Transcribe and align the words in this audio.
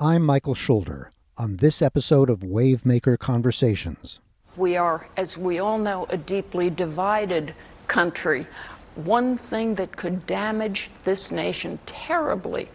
I'm 0.00 0.26
Michael 0.26 0.56
Schulder 0.56 1.12
on 1.38 1.58
this 1.58 1.80
episode 1.80 2.28
of 2.28 2.40
Wavemaker 2.40 3.16
Conversations. 3.16 4.18
We 4.56 4.76
are, 4.76 5.06
as 5.16 5.38
we 5.38 5.60
all 5.60 5.78
know, 5.78 6.06
a 6.08 6.16
deeply 6.16 6.68
divided 6.68 7.54
country. 7.86 8.48
One 8.96 9.38
thing 9.38 9.76
that 9.76 9.96
could 9.96 10.26
damage 10.26 10.90
this 11.04 11.30
nation 11.30 11.78
terribly 11.86 12.68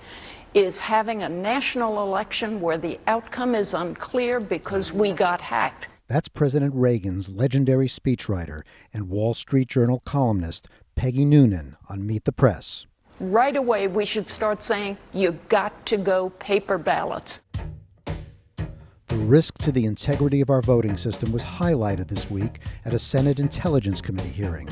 is 0.53 0.79
having 0.79 1.21
a 1.21 1.27
national 1.27 2.01
election 2.01 2.61
where 2.61 2.77
the 2.77 2.97
outcome 3.05 3.53
is 3.53 3.73
unclear 3.73 4.39
because 4.39 4.93
we 4.93 5.11
got 5.11 5.41
hacked. 5.41 5.89
That's 6.07 6.29
President 6.29 6.73
Reagan's 6.73 7.29
legendary 7.29 7.87
speechwriter 7.87 8.61
and 8.93 9.09
Wall 9.09 9.33
Street 9.33 9.67
Journal 9.67 10.01
columnist 10.05 10.69
Peggy 10.95 11.25
Noonan 11.25 11.75
on 11.89 12.07
Meet 12.07 12.23
the 12.23 12.31
Press. 12.31 12.87
Right 13.19 13.57
away, 13.57 13.87
we 13.87 14.05
should 14.05 14.29
start 14.29 14.63
saying, 14.63 14.97
you 15.11 15.37
got 15.49 15.85
to 15.87 15.97
go 15.97 16.29
paper 16.29 16.77
ballots. 16.77 17.41
The 19.07 19.15
risk 19.17 19.57
to 19.57 19.73
the 19.73 19.85
integrity 19.85 20.39
of 20.39 20.49
our 20.49 20.61
voting 20.61 20.95
system 20.95 21.33
was 21.33 21.43
highlighted 21.43 22.07
this 22.07 22.31
week 22.31 22.59
at 22.85 22.93
a 22.93 22.99
Senate 22.99 23.41
Intelligence 23.41 24.01
Committee 24.01 24.29
hearing. 24.29 24.69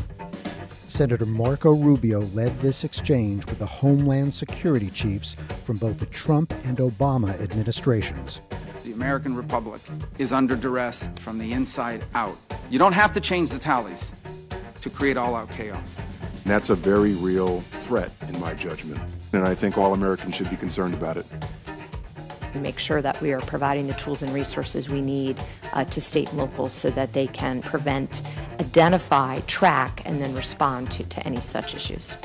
Senator 0.88 1.25
Marco 1.25 1.73
Rubio 1.73 2.21
led 2.33 2.57
this 2.61 2.85
exchange 2.85 3.45
with 3.47 3.59
the 3.59 3.65
Homeland 3.65 4.33
Security 4.33 4.89
chiefs 4.91 5.35
from 5.66 5.75
both 5.75 5.97
the 5.97 6.05
Trump 6.05 6.53
and 6.63 6.77
Obama 6.77 7.38
administrations. 7.41 8.39
The 8.85 8.93
American 8.93 9.35
Republic 9.35 9.81
is 10.19 10.31
under 10.31 10.55
duress 10.55 11.09
from 11.19 11.38
the 11.38 11.52
inside 11.52 12.05
out. 12.16 12.38
You 12.69 12.79
don't 12.79 12.93
have 12.93 13.11
to 13.11 13.19
change 13.19 13.49
the 13.49 13.59
tallies 13.59 14.13
to 14.79 14.89
create 14.89 15.17
all 15.17 15.35
out 15.35 15.52
chaos. 15.52 15.97
And 16.21 16.53
that's 16.53 16.69
a 16.69 16.75
very 16.75 17.13
real 17.13 17.61
threat, 17.87 18.11
in 18.27 18.37
my 18.39 18.53
judgment. 18.53 18.99
And 19.31 19.43
I 19.43 19.55
think 19.55 19.77
all 19.77 19.93
Americans 19.93 20.35
should 20.35 20.49
be 20.49 20.57
concerned 20.57 20.93
about 20.93 21.15
it. 21.15 21.25
Make 22.53 22.79
sure 22.79 23.01
that 23.01 23.21
we 23.21 23.31
are 23.31 23.39
providing 23.39 23.87
the 23.87 23.93
tools 23.93 24.21
and 24.21 24.33
resources 24.33 24.89
we 24.89 24.99
need 24.99 25.38
uh, 25.73 25.85
to 25.85 26.02
state 26.02 26.27
and 26.29 26.38
locals 26.38 26.73
so 26.73 26.89
that 26.89 27.13
they 27.13 27.27
can 27.27 27.61
prevent, 27.61 28.21
identify, 28.59 29.39
track, 29.41 30.02
and 30.05 30.21
then 30.21 30.35
respond 30.35 30.91
to, 30.91 31.03
to 31.03 31.25
any 31.25 31.39
such 31.39 31.75
issues. 31.75 32.17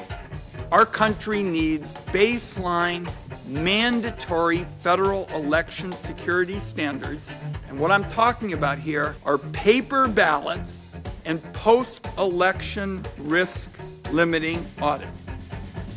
Our 0.72 0.86
country 0.86 1.42
needs 1.42 1.94
baseline, 2.12 3.08
mandatory 3.47 4.64
federal 4.80 5.26
election 5.34 5.92
security 5.92 6.56
standards. 6.56 7.28
And 7.69 7.78
what 7.78 7.91
I'm 7.91 8.08
talking 8.08 8.52
about 8.54 8.78
here 8.78 9.14
are 9.24 9.38
paper 9.38 10.08
ballots 10.08 10.80
and 11.24 11.41
post 11.52 12.08
election 12.19 13.04
risk 13.19 13.70
limiting 14.10 14.66
audits. 14.80 15.22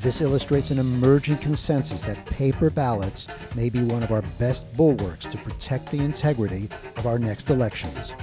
This 0.05 0.21
illustrates 0.21 0.69
an 0.69 0.77
emerging 0.77 1.37
consensus 1.37 2.03
that 2.03 2.23
paper 2.27 2.69
ballots 2.69 3.27
may 3.55 3.71
be 3.71 3.81
one 3.81 4.03
of 4.03 4.11
our 4.11 4.21
best 4.37 4.71
bulwarks 4.77 5.25
to 5.25 5.37
protect 5.39 5.89
the 5.89 5.97
integrity 5.97 6.69
of 6.97 7.07
our 7.07 7.17
next 7.17 7.49
elections. 7.49 8.13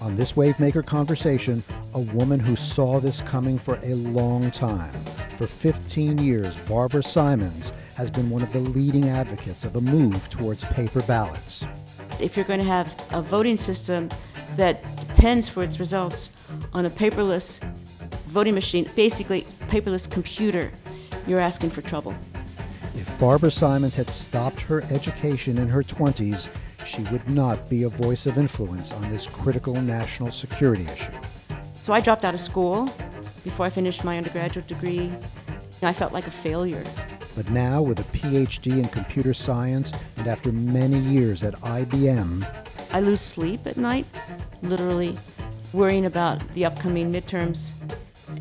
On 0.00 0.16
this 0.16 0.32
Wavemaker 0.32 0.84
conversation, 0.84 1.62
a 1.94 2.00
woman 2.00 2.40
who 2.40 2.56
saw 2.56 2.98
this 2.98 3.20
coming 3.20 3.60
for 3.60 3.78
a 3.84 3.94
long 3.94 4.50
time. 4.50 4.92
For 5.36 5.46
15 5.46 6.18
years, 6.18 6.56
Barbara 6.68 7.04
Simons 7.04 7.70
has 7.94 8.10
been 8.10 8.28
one 8.28 8.42
of 8.42 8.52
the 8.52 8.58
leading 8.58 9.08
advocates 9.08 9.62
of 9.62 9.76
a 9.76 9.80
move 9.80 10.28
towards 10.30 10.64
paper 10.64 11.00
ballots. 11.02 11.64
If 12.18 12.36
you're 12.36 12.44
going 12.44 12.58
to 12.58 12.66
have 12.66 13.00
a 13.12 13.22
voting 13.22 13.56
system 13.56 14.08
that 14.56 14.82
depends 14.98 15.48
for 15.48 15.62
its 15.62 15.78
results 15.78 16.30
on 16.72 16.86
a 16.86 16.90
paperless 16.90 17.62
voting 18.26 18.54
machine, 18.54 18.90
basically 18.96 19.42
paperless 19.68 20.10
computer, 20.10 20.72
you're 21.30 21.40
asking 21.40 21.70
for 21.70 21.80
trouble. 21.80 22.14
If 22.96 23.18
Barbara 23.20 23.52
Simons 23.52 23.94
had 23.94 24.10
stopped 24.10 24.60
her 24.62 24.82
education 24.90 25.58
in 25.58 25.68
her 25.68 25.82
20s, 25.82 26.48
she 26.84 27.02
would 27.04 27.26
not 27.28 27.70
be 27.70 27.84
a 27.84 27.88
voice 27.88 28.26
of 28.26 28.36
influence 28.36 28.90
on 28.90 29.08
this 29.08 29.26
critical 29.26 29.74
national 29.74 30.32
security 30.32 30.84
issue. 30.84 31.12
So 31.74 31.92
I 31.92 32.00
dropped 32.00 32.24
out 32.24 32.34
of 32.34 32.40
school 32.40 32.92
before 33.44 33.64
I 33.64 33.70
finished 33.70 34.04
my 34.04 34.18
undergraduate 34.18 34.66
degree. 34.66 35.12
I 35.82 35.92
felt 35.92 36.12
like 36.12 36.26
a 36.26 36.30
failure. 36.30 36.84
But 37.36 37.48
now, 37.50 37.80
with 37.80 38.00
a 38.00 38.04
PhD 38.04 38.78
in 38.78 38.88
computer 38.88 39.32
science 39.32 39.92
and 40.16 40.26
after 40.26 40.52
many 40.52 40.98
years 40.98 41.42
at 41.42 41.54
IBM, 41.60 42.44
I 42.92 43.00
lose 43.00 43.20
sleep 43.20 43.66
at 43.66 43.76
night, 43.76 44.04
literally 44.62 45.16
worrying 45.72 46.06
about 46.06 46.46
the 46.54 46.64
upcoming 46.64 47.12
midterms 47.12 47.70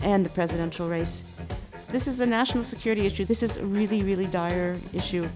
and 0.02 0.26
the 0.26 0.30
presidential 0.30 0.90
race. 0.90 1.24
This 1.90 2.06
is 2.06 2.20
a 2.20 2.26
national 2.28 2.62
security 2.62 3.08
issue. 3.08 3.26
This 3.26 3.42
is 3.42 3.58
a 3.58 3.66
really, 3.66 4.04
really 4.04 4.28
dire 4.28 4.78
issue. 4.94 5.28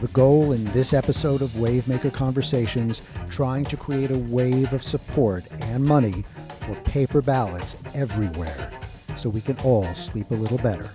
The 0.00 0.08
goal 0.08 0.50
in 0.50 0.64
this 0.72 0.92
episode 0.92 1.40
of 1.40 1.50
Wavemaker 1.50 2.12
Conversations, 2.12 3.00
trying 3.30 3.64
to 3.66 3.76
create 3.76 4.10
a 4.10 4.18
wave 4.18 4.72
of 4.72 4.82
support 4.82 5.44
and 5.60 5.84
money 5.84 6.24
for 6.62 6.74
paper 6.82 7.22
ballots 7.22 7.76
everywhere 7.94 8.72
so 9.16 9.28
we 9.28 9.40
can 9.40 9.56
all 9.60 9.84
sleep 9.94 10.32
a 10.32 10.34
little 10.34 10.58
better. 10.58 10.90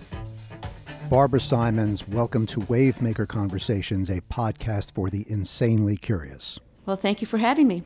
Barbara 1.09 1.39
Simons, 1.39 2.05
welcome 2.09 2.45
to 2.47 2.59
Wavemaker 2.59 3.25
Conversations, 3.25 4.09
a 4.09 4.19
podcast 4.19 4.93
for 4.93 5.09
the 5.09 5.25
insanely 5.29 5.95
curious. 5.95 6.59
Well, 6.85 6.97
thank 6.97 7.21
you 7.21 7.27
for 7.27 7.37
having 7.37 7.69
me. 7.69 7.83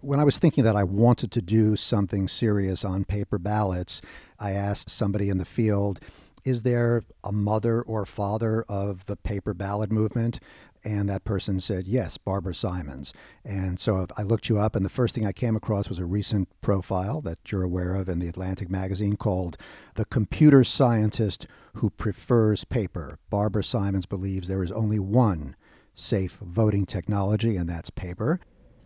When 0.00 0.20
I 0.20 0.24
was 0.24 0.38
thinking 0.38 0.62
that 0.62 0.76
I 0.76 0.84
wanted 0.84 1.32
to 1.32 1.42
do 1.42 1.74
something 1.74 2.28
serious 2.28 2.84
on 2.84 3.04
paper 3.04 3.36
ballots, 3.36 4.00
I 4.38 4.52
asked 4.52 4.88
somebody 4.88 5.28
in 5.28 5.38
the 5.38 5.44
field, 5.44 5.98
is 6.44 6.62
there 6.62 7.02
a 7.24 7.32
mother 7.32 7.82
or 7.82 8.06
father 8.06 8.64
of 8.68 9.06
the 9.06 9.16
paper 9.16 9.54
ballot 9.54 9.90
movement? 9.90 10.38
And 10.84 11.08
that 11.08 11.24
person 11.24 11.58
said, 11.58 11.86
yes, 11.86 12.16
Barbara 12.16 12.54
Simons. 12.54 13.12
And 13.44 13.80
so 13.80 14.06
I 14.16 14.22
looked 14.22 14.48
you 14.48 14.58
up, 14.58 14.76
and 14.76 14.84
the 14.84 14.90
first 14.90 15.16
thing 15.16 15.26
I 15.26 15.32
came 15.32 15.56
across 15.56 15.88
was 15.88 15.98
a 15.98 16.06
recent 16.06 16.48
profile 16.60 17.20
that 17.22 17.50
you're 17.50 17.64
aware 17.64 17.96
of 17.96 18.08
in 18.08 18.20
the 18.20 18.28
Atlantic 18.28 18.70
magazine 18.70 19.16
called 19.16 19.56
The 19.96 20.04
Computer 20.04 20.62
Scientist 20.62 21.48
Who 21.74 21.90
Prefers 21.90 22.64
Paper. 22.64 23.18
Barbara 23.30 23.64
Simons 23.64 24.06
believes 24.06 24.46
there 24.46 24.62
is 24.62 24.70
only 24.70 25.00
one 25.00 25.56
safe 25.92 26.38
voting 26.40 26.86
technology, 26.86 27.56
and 27.56 27.68
that's 27.68 27.90
paper. 27.90 28.38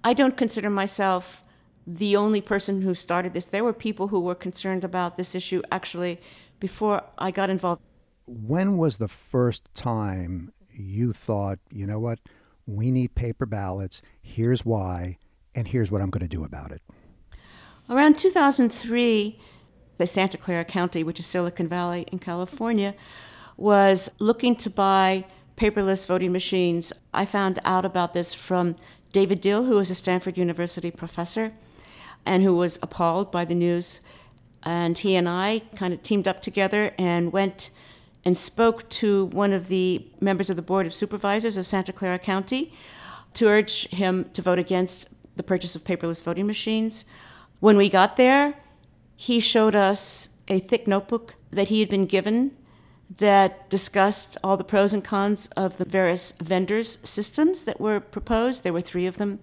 I 0.05 0.15
don't 0.15 0.37
consider 0.37 0.71
myself 0.71 1.45
the 1.87 2.17
only 2.17 2.41
person 2.41 2.83
who 2.83 2.95
started 2.95 3.35
this. 3.35 3.45
There 3.45 3.65
were 3.65 3.73
people 3.73 4.09
who 4.09 4.21
were 4.21 4.35
concerned 4.35 4.85
about 4.85 5.17
this 5.17 5.35
issue 5.35 5.63
actually 5.71 6.21
before 6.61 7.03
I 7.19 7.31
got 7.31 7.51
involved. 7.51 7.83
When 8.27 8.77
was 8.77 8.99
the 8.99 9.09
first 9.09 9.73
time 9.75 10.53
you 10.71 11.13
thought, 11.13 11.59
you 11.71 11.87
know 11.87 11.99
what, 11.99 12.21
we 12.67 12.91
need 12.91 13.15
paper 13.15 13.47
ballots, 13.47 14.01
here's 14.23 14.65
why, 14.65 15.19
and 15.55 15.69
here's 15.69 15.91
what 15.91 16.01
I'm 16.01 16.11
going 16.11 16.23
to 16.23 16.29
do 16.29 16.45
about 16.45 16.71
it? 16.71 16.83
Around 17.91 18.17
2003, 18.19 19.41
the 19.99 20.07
Santa 20.07 20.39
Clara 20.39 20.65
County, 20.65 21.03
which 21.03 21.19
is 21.19 21.27
Silicon 21.27 21.67
Valley 21.67 22.07
in 22.13 22.19
California, 22.21 22.95
was 23.57 24.09
looking 24.19 24.57
to 24.57 24.71
buy 24.71 25.25
paperless 25.57 26.07
voting 26.07 26.33
machines. 26.33 26.93
I 27.13 27.25
found 27.25 27.59
out 27.65 27.85
about 27.85 28.15
this 28.15 28.33
from 28.33 28.77
David 29.13 29.41
Dill, 29.41 29.65
who 29.65 29.77
was 29.77 29.91
a 29.91 29.95
Stanford 29.95 30.39
University 30.39 30.91
professor 30.91 31.53
and 32.25 32.43
who 32.43 32.57
was 32.57 32.79
appalled 32.83 33.31
by 33.31 33.45
the 33.45 33.55
news. 33.55 34.01
And 34.63 34.97
he 34.97 35.15
and 35.15 35.29
I 35.29 35.63
kind 35.77 35.93
of 35.93 36.03
teamed 36.03 36.27
up 36.27 36.41
together 36.41 36.95
and 36.99 37.33
went 37.33 37.71
and 38.25 38.37
spoke 38.39 38.89
to 38.89 39.27
one 39.27 39.53
of 39.53 39.69
the 39.69 40.07
members 40.21 40.49
of 40.49 40.57
the 40.57 40.63
Board 40.63 40.87
of 40.87 40.95
Supervisors 40.95 41.57
of 41.57 41.67
Santa 41.67 41.93
Clara 41.93 42.19
County 42.19 42.73
to 43.35 43.49
urge 43.49 43.89
him 43.89 44.31
to 44.33 44.43
vote 44.43 44.59
against 44.59 45.09
the 45.37 45.43
purchase 45.43 45.75
of 45.75 45.85
paperless 45.85 46.23
voting 46.23 46.47
machines. 46.47 47.05
When 47.61 47.77
we 47.77 47.89
got 47.89 48.17
there, 48.17 48.55
he 49.17 49.41
showed 49.41 49.75
us 49.75 50.29
a 50.49 50.61
thick 50.61 50.87
notebook 50.87 51.35
that 51.51 51.69
he 51.69 51.81
had 51.81 51.89
been 51.89 52.07
given 52.07 52.57
that 53.19 53.69
discussed 53.69 54.39
all 54.43 54.57
the 54.57 54.65
pros 54.65 54.93
and 54.93 55.05
cons 55.05 55.49
of 55.57 55.79
the 55.79 55.85
various 55.85 56.33
vendors' 56.33 56.99
systems 57.03 57.65
that 57.65 57.81
were 57.81 58.01
proposed. 58.01 58.63
There 58.63 58.73
were 58.73 58.81
three 58.81 59.07
of 59.07 59.19
them. 59.19 59.41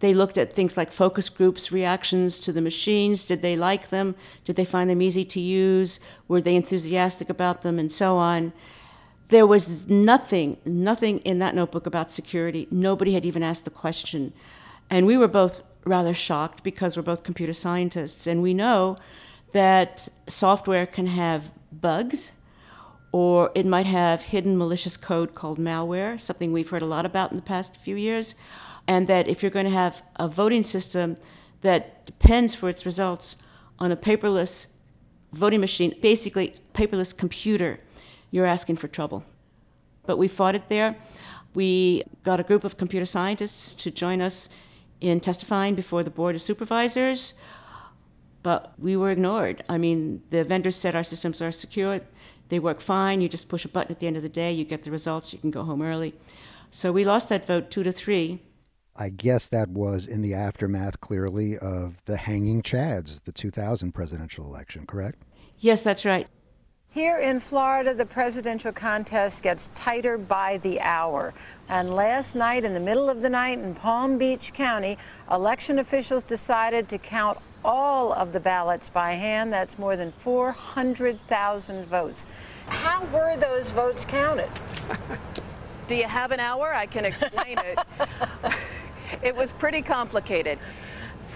They 0.00 0.12
looked 0.12 0.36
at 0.36 0.52
things 0.52 0.76
like 0.76 0.92
focus 0.92 1.28
groups' 1.28 1.72
reactions 1.72 2.38
to 2.40 2.52
the 2.52 2.60
machines. 2.60 3.24
Did 3.24 3.42
they 3.42 3.56
like 3.56 3.88
them? 3.88 4.14
Did 4.44 4.56
they 4.56 4.64
find 4.64 4.90
them 4.90 5.00
easy 5.00 5.24
to 5.24 5.40
use? 5.40 5.98
Were 6.28 6.40
they 6.40 6.54
enthusiastic 6.54 7.30
about 7.30 7.62
them? 7.62 7.78
And 7.78 7.92
so 7.92 8.16
on. 8.16 8.52
There 9.28 9.46
was 9.46 9.88
nothing, 9.88 10.58
nothing 10.64 11.18
in 11.20 11.38
that 11.40 11.54
notebook 11.54 11.86
about 11.86 12.12
security. 12.12 12.68
Nobody 12.70 13.14
had 13.14 13.26
even 13.26 13.42
asked 13.42 13.64
the 13.64 13.70
question. 13.70 14.32
And 14.88 15.06
we 15.06 15.16
were 15.16 15.28
both 15.28 15.62
rather 15.84 16.14
shocked 16.14 16.62
because 16.62 16.96
we're 16.96 17.02
both 17.02 17.24
computer 17.24 17.52
scientists. 17.52 18.26
And 18.26 18.42
we 18.42 18.54
know 18.54 18.98
that 19.52 20.08
software 20.28 20.86
can 20.86 21.06
have 21.08 21.52
bugs 21.72 22.32
or 23.16 23.50
it 23.54 23.64
might 23.64 23.86
have 23.86 24.20
hidden 24.20 24.58
malicious 24.58 24.94
code 24.94 25.34
called 25.34 25.58
malware, 25.58 26.20
something 26.20 26.52
we've 26.52 26.68
heard 26.68 26.82
a 26.82 26.92
lot 26.96 27.06
about 27.06 27.30
in 27.30 27.36
the 27.36 27.40
past 27.40 27.74
few 27.74 27.96
years. 27.96 28.34
And 28.86 29.06
that 29.08 29.26
if 29.26 29.42
you're 29.42 29.50
going 29.50 29.64
to 29.64 29.72
have 29.72 30.02
a 30.16 30.28
voting 30.28 30.62
system 30.62 31.16
that 31.62 32.04
depends 32.04 32.54
for 32.54 32.68
its 32.68 32.84
results 32.84 33.36
on 33.78 33.90
a 33.90 33.96
paperless 33.96 34.66
voting 35.32 35.60
machine, 35.60 35.94
basically 36.02 36.56
paperless 36.74 37.16
computer, 37.16 37.78
you're 38.30 38.44
asking 38.44 38.76
for 38.76 38.86
trouble. 38.86 39.24
But 40.04 40.18
we 40.18 40.28
fought 40.28 40.54
it 40.54 40.68
there. 40.68 40.94
We 41.54 42.02
got 42.22 42.38
a 42.38 42.42
group 42.42 42.64
of 42.64 42.76
computer 42.76 43.06
scientists 43.06 43.72
to 43.82 43.90
join 43.90 44.20
us 44.20 44.50
in 45.00 45.20
testifying 45.20 45.74
before 45.74 46.02
the 46.02 46.10
Board 46.10 46.34
of 46.34 46.42
Supervisors, 46.42 47.32
but 48.42 48.74
we 48.78 48.94
were 48.94 49.10
ignored. 49.10 49.64
I 49.70 49.78
mean, 49.78 50.22
the 50.28 50.44
vendors 50.44 50.76
said 50.76 50.94
our 50.94 51.02
systems 51.02 51.40
are 51.40 51.50
secure, 51.50 52.02
they 52.48 52.58
work 52.58 52.80
fine, 52.80 53.20
you 53.20 53.28
just 53.28 53.48
push 53.48 53.64
a 53.64 53.68
button 53.68 53.92
at 53.92 54.00
the 54.00 54.06
end 54.06 54.16
of 54.16 54.22
the 54.22 54.28
day, 54.28 54.52
you 54.52 54.64
get 54.64 54.82
the 54.82 54.90
results, 54.90 55.32
you 55.32 55.38
can 55.38 55.50
go 55.50 55.64
home 55.64 55.82
early. 55.82 56.14
So 56.70 56.92
we 56.92 57.04
lost 57.04 57.28
that 57.28 57.46
vote 57.46 57.70
two 57.70 57.82
to 57.82 57.92
three. 57.92 58.40
I 58.94 59.10
guess 59.10 59.48
that 59.48 59.68
was 59.68 60.06
in 60.06 60.22
the 60.22 60.34
aftermath, 60.34 61.00
clearly, 61.00 61.58
of 61.58 62.02
the 62.06 62.16
hanging 62.16 62.62
Chads, 62.62 63.22
the 63.24 63.32
2000 63.32 63.92
presidential 63.92 64.46
election, 64.46 64.86
correct? 64.86 65.22
Yes, 65.58 65.84
that's 65.84 66.04
right. 66.04 66.28
Here 66.96 67.18
in 67.18 67.40
Florida, 67.40 67.92
the 67.92 68.06
presidential 68.06 68.72
contest 68.72 69.42
gets 69.42 69.70
tighter 69.74 70.16
by 70.16 70.56
the 70.56 70.80
hour. 70.80 71.34
And 71.68 71.92
last 71.92 72.34
night, 72.34 72.64
in 72.64 72.72
the 72.72 72.80
middle 72.80 73.10
of 73.10 73.20
the 73.20 73.28
night 73.28 73.58
in 73.58 73.74
Palm 73.74 74.16
Beach 74.16 74.54
County, 74.54 74.96
election 75.30 75.78
officials 75.78 76.24
decided 76.24 76.88
to 76.88 76.96
count 76.96 77.36
all 77.62 78.14
of 78.14 78.32
the 78.32 78.40
ballots 78.40 78.88
by 78.88 79.12
hand. 79.12 79.52
That's 79.52 79.78
more 79.78 79.94
than 79.94 80.10
400,000 80.10 81.84
votes. 81.84 82.24
How 82.66 83.04
were 83.12 83.36
those 83.36 83.68
votes 83.68 84.06
counted? 84.06 84.48
Do 85.88 85.96
you 85.96 86.04
have 86.04 86.32
an 86.32 86.40
hour? 86.40 86.72
I 86.72 86.86
can 86.86 87.04
explain 87.04 87.58
it. 87.58 87.78
it 89.22 89.36
was 89.36 89.52
pretty 89.52 89.82
complicated. 89.82 90.58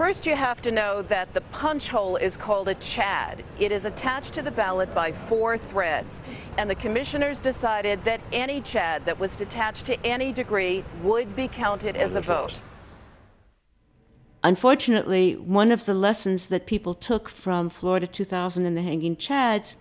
First, 0.00 0.25
you 0.25 0.35
have 0.35 0.62
to 0.62 0.70
know 0.70 1.02
that 1.02 1.35
the 1.35 1.43
punch 1.43 1.88
hole 1.91 2.17
is 2.17 2.35
called 2.35 2.69
a 2.70 2.75
chad. 2.76 3.44
It 3.58 3.70
is 3.70 3.85
attached 3.85 4.32
to 4.32 4.41
the 4.41 4.50
ballot 4.50 4.94
by 4.94 5.12
four 5.12 5.58
threads. 5.58 6.23
And 6.56 6.70
the 6.70 6.75
commissioners 6.75 7.38
decided 7.38 8.05
that 8.05 8.23
any 8.32 8.62
chad 8.62 9.05
that 9.05 9.20
was 9.20 9.37
detached 9.37 9.85
to 9.85 10.06
any 10.06 10.32
degree 10.32 10.85
would 11.02 11.37
be 11.37 11.49
counted 11.49 11.97
as 11.97 12.14
a 12.14 12.23
vote. 12.23 12.62
Unfortunately, 14.43 15.35
one 15.35 15.70
of 15.70 15.85
the 15.85 15.93
lessons 15.93 16.49
that 16.49 16.67
people 16.67 16.94
took 16.94 17.29
from 17.29 17.69
Florida 17.69 18.06
2000 18.06 18.64
and 18.64 18.79
the 18.79 18.82
hanging 18.82 19.17
chads 19.17 19.75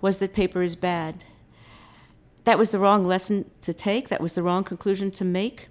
was 0.00 0.18
that 0.18 0.32
paper 0.32 0.62
is 0.62 0.74
bad. 0.74 1.22
That 2.42 2.58
was 2.58 2.72
the 2.72 2.80
wrong 2.80 3.04
lesson 3.04 3.48
to 3.60 3.72
take, 3.72 4.08
that 4.08 4.20
was 4.20 4.34
the 4.34 4.42
wrong 4.42 4.64
conclusion 4.64 5.12
to 5.12 5.24
make. 5.24 5.68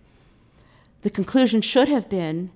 The 1.02 1.10
conclusion 1.10 1.60
should 1.60 1.90
have 1.90 2.08
been 2.08 2.52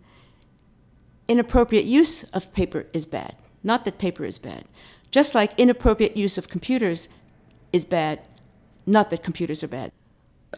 inappropriate 1.27 1.85
use 1.85 2.23
of 2.25 2.51
paper 2.53 2.85
is 2.93 3.05
bad, 3.05 3.35
not 3.63 3.85
that 3.85 3.97
paper 3.97 4.25
is 4.25 4.37
bad. 4.37 4.65
Just 5.11 5.35
like 5.35 5.57
inappropriate 5.57 6.17
use 6.17 6.37
of 6.37 6.49
computers 6.49 7.09
is 7.71 7.85
bad, 7.85 8.21
not 8.85 9.09
that 9.09 9.23
computers 9.23 9.63
are 9.63 9.67
bad. 9.67 9.91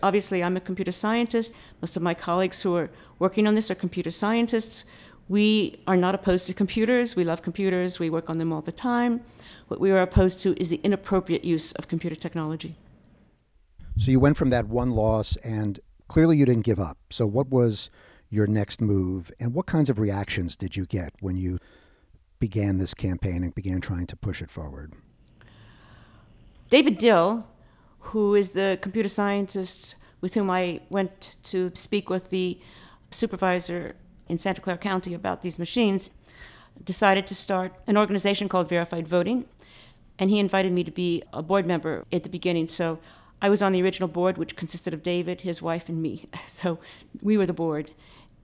Obviously, 0.03 0.43
I'm 0.43 0.57
a 0.57 0.61
computer 0.61 0.91
scientist. 0.91 1.53
Most 1.81 1.95
of 1.95 2.03
my 2.03 2.13
colleagues 2.13 2.61
who 2.61 2.75
are 2.75 2.89
working 3.19 3.47
on 3.47 3.55
this 3.55 3.71
are 3.71 3.75
computer 3.75 4.11
scientists. 4.11 4.83
We 5.27 5.81
are 5.87 5.97
not 5.97 6.15
opposed 6.15 6.47
to 6.47 6.53
computers. 6.53 7.15
We 7.15 7.23
love 7.23 7.41
computers. 7.41 7.99
We 7.99 8.09
work 8.09 8.29
on 8.29 8.37
them 8.37 8.53
all 8.53 8.61
the 8.61 8.71
time. 8.71 9.21
What 9.67 9.79
we 9.79 9.91
are 9.91 9.97
opposed 9.97 10.39
to 10.41 10.59
is 10.59 10.69
the 10.69 10.79
inappropriate 10.83 11.43
use 11.43 11.71
of 11.73 11.87
computer 11.87 12.15
technology. 12.15 12.75
So 13.97 14.11
you 14.11 14.19
went 14.19 14.37
from 14.37 14.51
that 14.51 14.67
one 14.67 14.91
loss, 14.91 15.35
and 15.37 15.79
clearly 16.07 16.37
you 16.37 16.45
didn't 16.45 16.65
give 16.65 16.79
up. 16.79 16.97
So, 17.09 17.25
what 17.25 17.49
was 17.49 17.89
your 18.29 18.47
next 18.47 18.81
move, 18.81 19.31
and 19.39 19.53
what 19.53 19.65
kinds 19.65 19.89
of 19.89 19.99
reactions 19.99 20.55
did 20.55 20.75
you 20.75 20.85
get 20.85 21.13
when 21.19 21.37
you 21.37 21.59
began 22.39 22.77
this 22.77 22.93
campaign 22.93 23.43
and 23.43 23.55
began 23.55 23.81
trying 23.81 24.07
to 24.07 24.15
push 24.15 24.41
it 24.41 24.51
forward? 24.51 24.93
David 26.69 26.97
Dill, 26.97 27.47
who 27.99 28.35
is 28.35 28.51
the 28.51 28.77
computer 28.81 29.09
scientist 29.09 29.95
with 30.19 30.33
whom 30.33 30.49
I 30.49 30.81
went 30.89 31.35
to 31.43 31.71
speak 31.73 32.09
with 32.09 32.29
the 32.29 32.59
supervisor 33.11 33.95
in 34.27 34.37
Santa 34.37 34.61
Clara 34.61 34.77
County 34.77 35.13
about 35.13 35.41
these 35.41 35.57
machines, 35.57 36.09
decided 36.83 37.25
to 37.27 37.35
start 37.35 37.73
an 37.87 37.97
organization 37.97 38.49
called 38.49 38.69
Verified 38.69 39.07
Voting, 39.07 39.45
and 40.19 40.29
he 40.29 40.39
invited 40.39 40.71
me 40.71 40.83
to 40.83 40.91
be 40.91 41.23
a 41.31 41.41
board 41.41 41.65
member 41.65 42.03
at 42.11 42.23
the 42.23 42.29
beginning. 42.29 42.67
So 42.67 42.99
I 43.41 43.49
was 43.49 43.61
on 43.61 43.71
the 43.71 43.81
original 43.81 44.09
board, 44.09 44.37
which 44.37 44.55
consisted 44.55 44.93
of 44.93 45.03
David, 45.03 45.41
his 45.41 45.61
wife, 45.61 45.89
and 45.89 46.01
me. 46.01 46.27
So 46.47 46.79
we 47.21 47.37
were 47.37 47.45
the 47.45 47.53
board. 47.53 47.91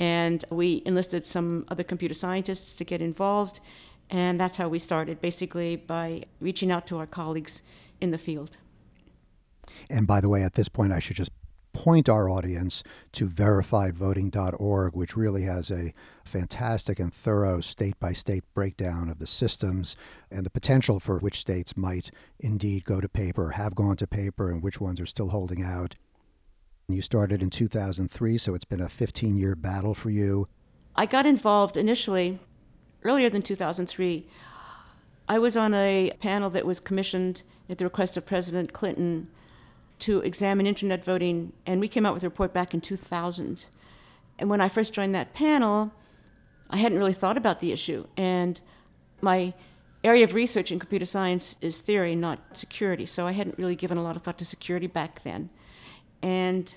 And 0.04 0.44
we 0.50 0.82
enlisted 0.86 1.26
some 1.26 1.64
other 1.70 1.84
computer 1.84 2.14
scientists 2.14 2.74
to 2.74 2.84
get 2.84 3.02
involved. 3.02 3.62
And 4.10 4.38
that's 4.38 4.58
how 4.58 4.68
we 4.68 4.78
started, 4.78 5.22
basically 5.22 5.78
by 5.78 6.24
reaching 6.42 6.74
out 6.74 6.86
to 6.88 6.98
our 6.98 7.08
colleagues 7.08 7.62
in 8.02 8.12
the 8.12 8.18
field. 8.18 8.58
And 9.90 10.06
by 10.06 10.20
the 10.20 10.28
way, 10.28 10.44
at 10.44 10.56
this 10.56 10.68
point, 10.68 10.92
I 10.92 11.00
should 11.00 11.16
just 11.16 11.32
point 11.72 12.10
our 12.10 12.30
audience 12.30 12.84
to 13.14 13.30
verifiedvoting.org, 13.30 14.94
which 14.94 15.16
really 15.16 15.44
has 15.44 15.72
a 15.72 15.94
fantastic 16.26 17.00
and 17.00 17.14
thorough 17.14 17.62
state 17.62 17.98
by 18.02 18.12
state 18.12 18.44
breakdown 18.54 19.08
of 19.08 19.20
the 19.20 19.26
systems 19.26 19.96
and 20.30 20.46
the 20.46 20.50
potential 20.50 21.00
for 21.00 21.18
which 21.20 21.40
states 21.40 21.78
might 21.78 22.12
indeed 22.42 22.84
go 22.84 23.00
to 23.00 23.08
paper, 23.08 23.52
have 23.52 23.74
gone 23.74 23.96
to 23.96 24.06
paper, 24.06 24.52
and 24.52 24.62
which 24.62 24.82
ones 24.82 25.00
are 25.00 25.06
still 25.06 25.30
holding 25.30 25.64
out. 25.64 25.96
You 26.90 27.02
started 27.02 27.42
in 27.42 27.50
2003, 27.50 28.38
so 28.38 28.54
it's 28.54 28.66
been 28.66 28.82
a 28.82 28.90
15 28.90 29.38
year 29.38 29.56
battle 29.56 29.94
for 29.94 30.10
you. 30.10 30.48
I 30.96 31.06
got 31.06 31.26
involved 31.26 31.78
initially 31.78 32.40
earlier 33.04 33.30
than 33.30 33.42
2003. 33.42 34.28
I 35.30 35.40
was 35.40 35.56
on 35.56 35.74
a 35.74 36.12
panel 36.20 36.50
that 36.50 36.66
was 36.66 36.82
commissioned 36.82 37.44
at 37.70 37.78
the 37.78 37.86
request 37.86 38.18
of 38.18 38.26
President 38.26 38.74
Clinton 38.74 39.30
to 40.00 40.20
examine 40.20 40.68
internet 40.68 41.06
voting, 41.06 41.54
and 41.66 41.80
we 41.80 41.88
came 41.88 42.06
out 42.06 42.14
with 42.14 42.24
a 42.24 42.28
report 42.28 42.54
back 42.54 42.74
in 42.74 42.82
2000. 42.82 43.66
And 44.38 44.50
when 44.50 44.60
I 44.60 44.68
first 44.68 44.92
joined 44.92 45.16
that 45.16 45.34
panel, 45.34 45.94
I 46.70 46.78
hadn't 46.78 46.98
really 46.98 47.14
thought 47.14 47.38
about 47.38 47.62
the 47.62 47.72
issue. 47.72 48.08
And 48.18 48.60
my 49.22 49.54
area 50.04 50.26
of 50.26 50.34
research 50.34 50.72
in 50.72 50.80
computer 50.80 51.06
science 51.06 51.56
is 51.62 51.78
theory, 51.78 52.16
not 52.16 52.58
security, 52.58 53.06
so 53.06 53.26
I 53.26 53.32
hadn't 53.32 53.58
really 53.58 53.76
given 53.76 53.98
a 53.98 54.04
lot 54.04 54.18
of 54.18 54.24
thought 54.24 54.38
to 54.40 54.46
security 54.46 54.88
back 54.88 55.24
then. 55.24 55.50
And 56.24 56.76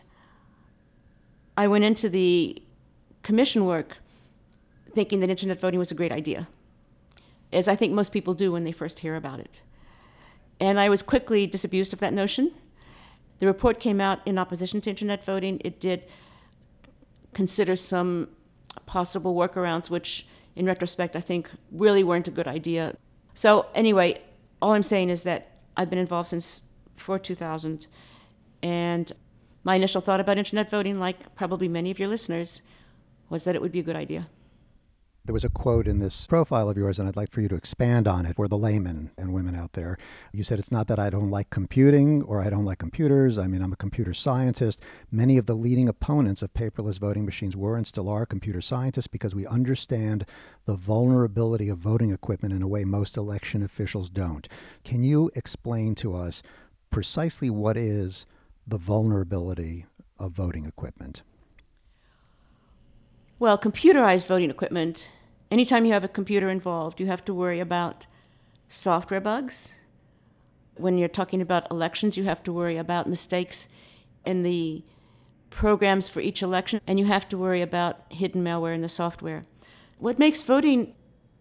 I 1.56 1.68
went 1.68 1.84
into 1.84 2.10
the 2.10 2.62
commission 3.22 3.64
work 3.64 3.98
thinking 4.92 5.20
that 5.20 5.30
internet 5.30 5.60
voting 5.60 5.78
was 5.78 5.90
a 5.90 5.94
great 5.94 6.12
idea, 6.12 6.48
as 7.52 7.68
I 7.68 7.76
think 7.76 7.92
most 7.92 8.12
people 8.12 8.34
do 8.34 8.52
when 8.52 8.64
they 8.64 8.72
first 8.72 8.98
hear 8.98 9.14
about 9.14 9.40
it. 9.40 9.62
And 10.58 10.80
I 10.80 10.88
was 10.88 11.00
quickly 11.00 11.46
disabused 11.46 11.92
of 11.92 12.00
that 12.00 12.12
notion. 12.12 12.50
The 13.38 13.46
report 13.46 13.78
came 13.78 14.00
out 14.00 14.20
in 14.26 14.38
opposition 14.38 14.80
to 14.82 14.90
internet 14.90 15.22
voting. 15.24 15.60
It 15.64 15.80
did 15.80 16.04
consider 17.34 17.76
some 17.76 18.28
possible 18.86 19.34
workarounds, 19.34 19.90
which, 19.90 20.26
in 20.56 20.66
retrospect, 20.66 21.14
I 21.14 21.20
think 21.20 21.50
really 21.70 22.02
weren't 22.02 22.26
a 22.26 22.30
good 22.30 22.48
idea. 22.48 22.96
So, 23.34 23.66
anyway, 23.74 24.18
all 24.60 24.72
I'm 24.72 24.82
saying 24.82 25.10
is 25.10 25.22
that 25.24 25.52
I've 25.76 25.90
been 25.90 25.98
involved 25.98 26.30
since 26.30 26.62
before 26.96 27.18
2000, 27.18 27.86
and 28.62 29.12
my 29.66 29.74
initial 29.74 30.00
thought 30.00 30.20
about 30.20 30.38
internet 30.38 30.70
voting, 30.70 31.00
like 31.00 31.34
probably 31.34 31.66
many 31.66 31.90
of 31.90 31.98
your 31.98 32.08
listeners, 32.08 32.62
was 33.28 33.42
that 33.42 33.56
it 33.56 33.60
would 33.60 33.72
be 33.72 33.80
a 33.80 33.82
good 33.82 33.96
idea. 33.96 34.28
There 35.24 35.32
was 35.32 35.42
a 35.42 35.50
quote 35.50 35.88
in 35.88 35.98
this 35.98 36.24
profile 36.28 36.70
of 36.70 36.76
yours, 36.76 37.00
and 37.00 37.08
I'd 37.08 37.16
like 37.16 37.32
for 37.32 37.40
you 37.40 37.48
to 37.48 37.56
expand 37.56 38.06
on 38.06 38.26
it 38.26 38.36
for 38.36 38.46
the 38.46 38.56
laymen 38.56 39.10
and 39.18 39.34
women 39.34 39.56
out 39.56 39.72
there. 39.72 39.98
You 40.32 40.44
said 40.44 40.60
it's 40.60 40.70
not 40.70 40.86
that 40.86 41.00
I 41.00 41.10
don't 41.10 41.32
like 41.32 41.50
computing 41.50 42.22
or 42.22 42.40
I 42.40 42.48
don't 42.48 42.64
like 42.64 42.78
computers. 42.78 43.38
I 43.38 43.48
mean, 43.48 43.60
I'm 43.60 43.72
a 43.72 43.76
computer 43.76 44.14
scientist. 44.14 44.80
Many 45.10 45.36
of 45.36 45.46
the 45.46 45.54
leading 45.54 45.88
opponents 45.88 46.42
of 46.42 46.54
paperless 46.54 47.00
voting 47.00 47.24
machines 47.24 47.56
were 47.56 47.76
and 47.76 47.88
still 47.88 48.08
are 48.08 48.24
computer 48.24 48.60
scientists 48.60 49.08
because 49.08 49.34
we 49.34 49.48
understand 49.48 50.26
the 50.64 50.76
vulnerability 50.76 51.68
of 51.68 51.78
voting 51.78 52.12
equipment 52.12 52.54
in 52.54 52.62
a 52.62 52.68
way 52.68 52.84
most 52.84 53.16
election 53.16 53.64
officials 53.64 54.10
don't. 54.10 54.46
Can 54.84 55.02
you 55.02 55.28
explain 55.34 55.96
to 55.96 56.14
us 56.14 56.40
precisely 56.92 57.50
what 57.50 57.76
is 57.76 58.26
the 58.66 58.78
vulnerability 58.78 59.86
of 60.18 60.32
voting 60.32 60.66
equipment? 60.66 61.22
Well, 63.38 63.58
computerized 63.58 64.26
voting 64.26 64.50
equipment, 64.50 65.12
anytime 65.50 65.84
you 65.84 65.92
have 65.92 66.04
a 66.04 66.08
computer 66.08 66.48
involved, 66.48 67.00
you 67.00 67.06
have 67.06 67.24
to 67.26 67.34
worry 67.34 67.60
about 67.60 68.06
software 68.68 69.20
bugs. 69.20 69.74
When 70.76 70.98
you're 70.98 71.08
talking 71.08 71.40
about 71.40 71.70
elections, 71.70 72.16
you 72.16 72.24
have 72.24 72.42
to 72.44 72.52
worry 72.52 72.76
about 72.76 73.08
mistakes 73.08 73.68
in 74.24 74.42
the 74.42 74.84
programs 75.50 76.08
for 76.08 76.20
each 76.20 76.42
election, 76.42 76.80
and 76.86 76.98
you 76.98 77.06
have 77.06 77.28
to 77.28 77.38
worry 77.38 77.62
about 77.62 78.00
hidden 78.10 78.42
malware 78.42 78.74
in 78.74 78.82
the 78.82 78.88
software. 78.88 79.42
What 79.98 80.18
makes 80.18 80.42
voting 80.42 80.94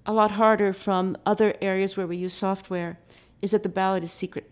a 0.05 0.13
lot 0.13 0.31
harder 0.31 0.71
from 0.71 1.17
other 1.25 1.55
areas 1.61 1.97
where 1.97 2.07
we 2.07 2.17
use 2.17 2.33
software 2.33 2.99
is 3.41 3.51
that 3.51 3.63
the 3.63 3.69
ballot 3.69 4.03
is 4.03 4.11
secret. 4.11 4.49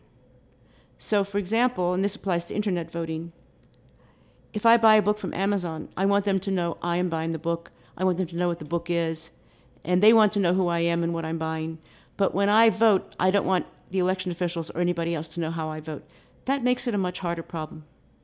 So, 1.04 1.26
for 1.26 1.38
example, 1.38 1.94
and 1.94 2.02
this 2.02 2.16
applies 2.16 2.46
to 2.46 2.56
internet 2.56 2.90
voting, 2.90 3.34
if 4.54 4.66
I 4.66 4.78
buy 4.78 4.96
a 4.96 5.02
book 5.02 5.18
from 5.18 5.34
Amazon, 5.34 5.90
I 5.98 6.06
want 6.06 6.24
them 6.24 6.40
to 6.40 6.50
know 6.50 6.78
I 6.82 6.96
am 6.96 7.10
buying 7.10 7.34
the 7.34 7.38
book. 7.38 7.72
I 7.98 8.06
want 8.06 8.20
them 8.20 8.28
to 8.28 8.38
know 8.38 8.48
what 8.48 8.60
the 8.60 8.74
book 8.74 8.90
is. 8.90 9.32
And 9.84 10.02
they 10.02 10.14
want 10.14 10.32
to 10.32 10.40
know 10.40 10.54
who 10.54 10.70
I 10.70 10.80
am 10.80 11.04
and 11.04 11.14
what 11.14 11.26
I'm 11.26 11.38
buying. 11.38 11.80
But 12.16 12.34
when 12.34 12.48
I 12.48 12.70
vote, 12.70 13.18
I 13.20 13.32
don't 13.32 13.46
want 13.46 13.66
the 13.92 14.00
election 14.00 14.32
officials 14.32 14.70
or 14.70 14.80
anybody 14.80 15.14
else 15.14 15.28
to 15.30 15.42
know 15.42 15.52
how 15.52 15.68
I 15.68 15.82
vote. 15.82 16.10
That 16.46 16.64
makes 16.64 16.88
it 16.88 16.96
a 16.96 16.98
much 16.98 17.20
harder 17.20 17.44
problem. 17.44 17.84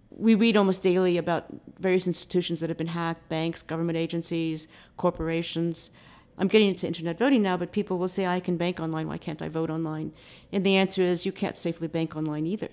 we 0.09 0.33
read 0.33 0.55
almost 0.55 0.81
daily 0.81 1.17
about 1.17 1.47
various 1.79 2.07
institutions 2.07 2.61
that 2.61 2.69
have 2.69 2.77
been 2.77 2.87
hacked 2.87 3.27
banks, 3.27 3.61
government 3.61 3.97
agencies, 3.97 4.69
corporations. 4.95 5.91
I'm 6.39 6.47
getting 6.47 6.69
into 6.69 6.87
internet 6.87 7.19
voting 7.19 7.41
now, 7.41 7.57
but 7.57 7.73
people 7.73 7.97
will 7.97 8.07
say, 8.07 8.25
I 8.25 8.39
can 8.39 8.55
bank 8.55 8.79
online, 8.79 9.09
why 9.09 9.17
can't 9.17 9.41
I 9.41 9.49
vote 9.49 9.69
online? 9.69 10.13
And 10.53 10.65
the 10.65 10.77
answer 10.77 11.01
is, 11.01 11.25
you 11.25 11.33
can't 11.33 11.57
safely 11.57 11.89
bank 11.89 12.15
online 12.15 12.47
either. 12.47 12.69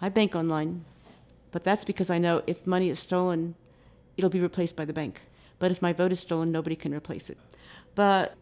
I 0.00 0.10
bank 0.10 0.36
online, 0.36 0.84
but 1.50 1.64
that's 1.64 1.86
because 1.86 2.10
I 2.10 2.18
know 2.18 2.42
if 2.46 2.66
money 2.66 2.90
is 2.90 2.98
stolen, 2.98 3.54
it'll 4.18 4.28
be 4.28 4.40
replaced 4.40 4.76
by 4.76 4.84
the 4.84 4.92
bank. 4.92 5.22
But 5.58 5.70
if 5.70 5.80
my 5.80 5.94
vote 5.94 6.12
is 6.12 6.20
stolen, 6.20 6.52
nobody 6.52 6.76
can 6.76 6.92
replace 6.92 7.30
it. 7.30 7.38
But 7.94 8.34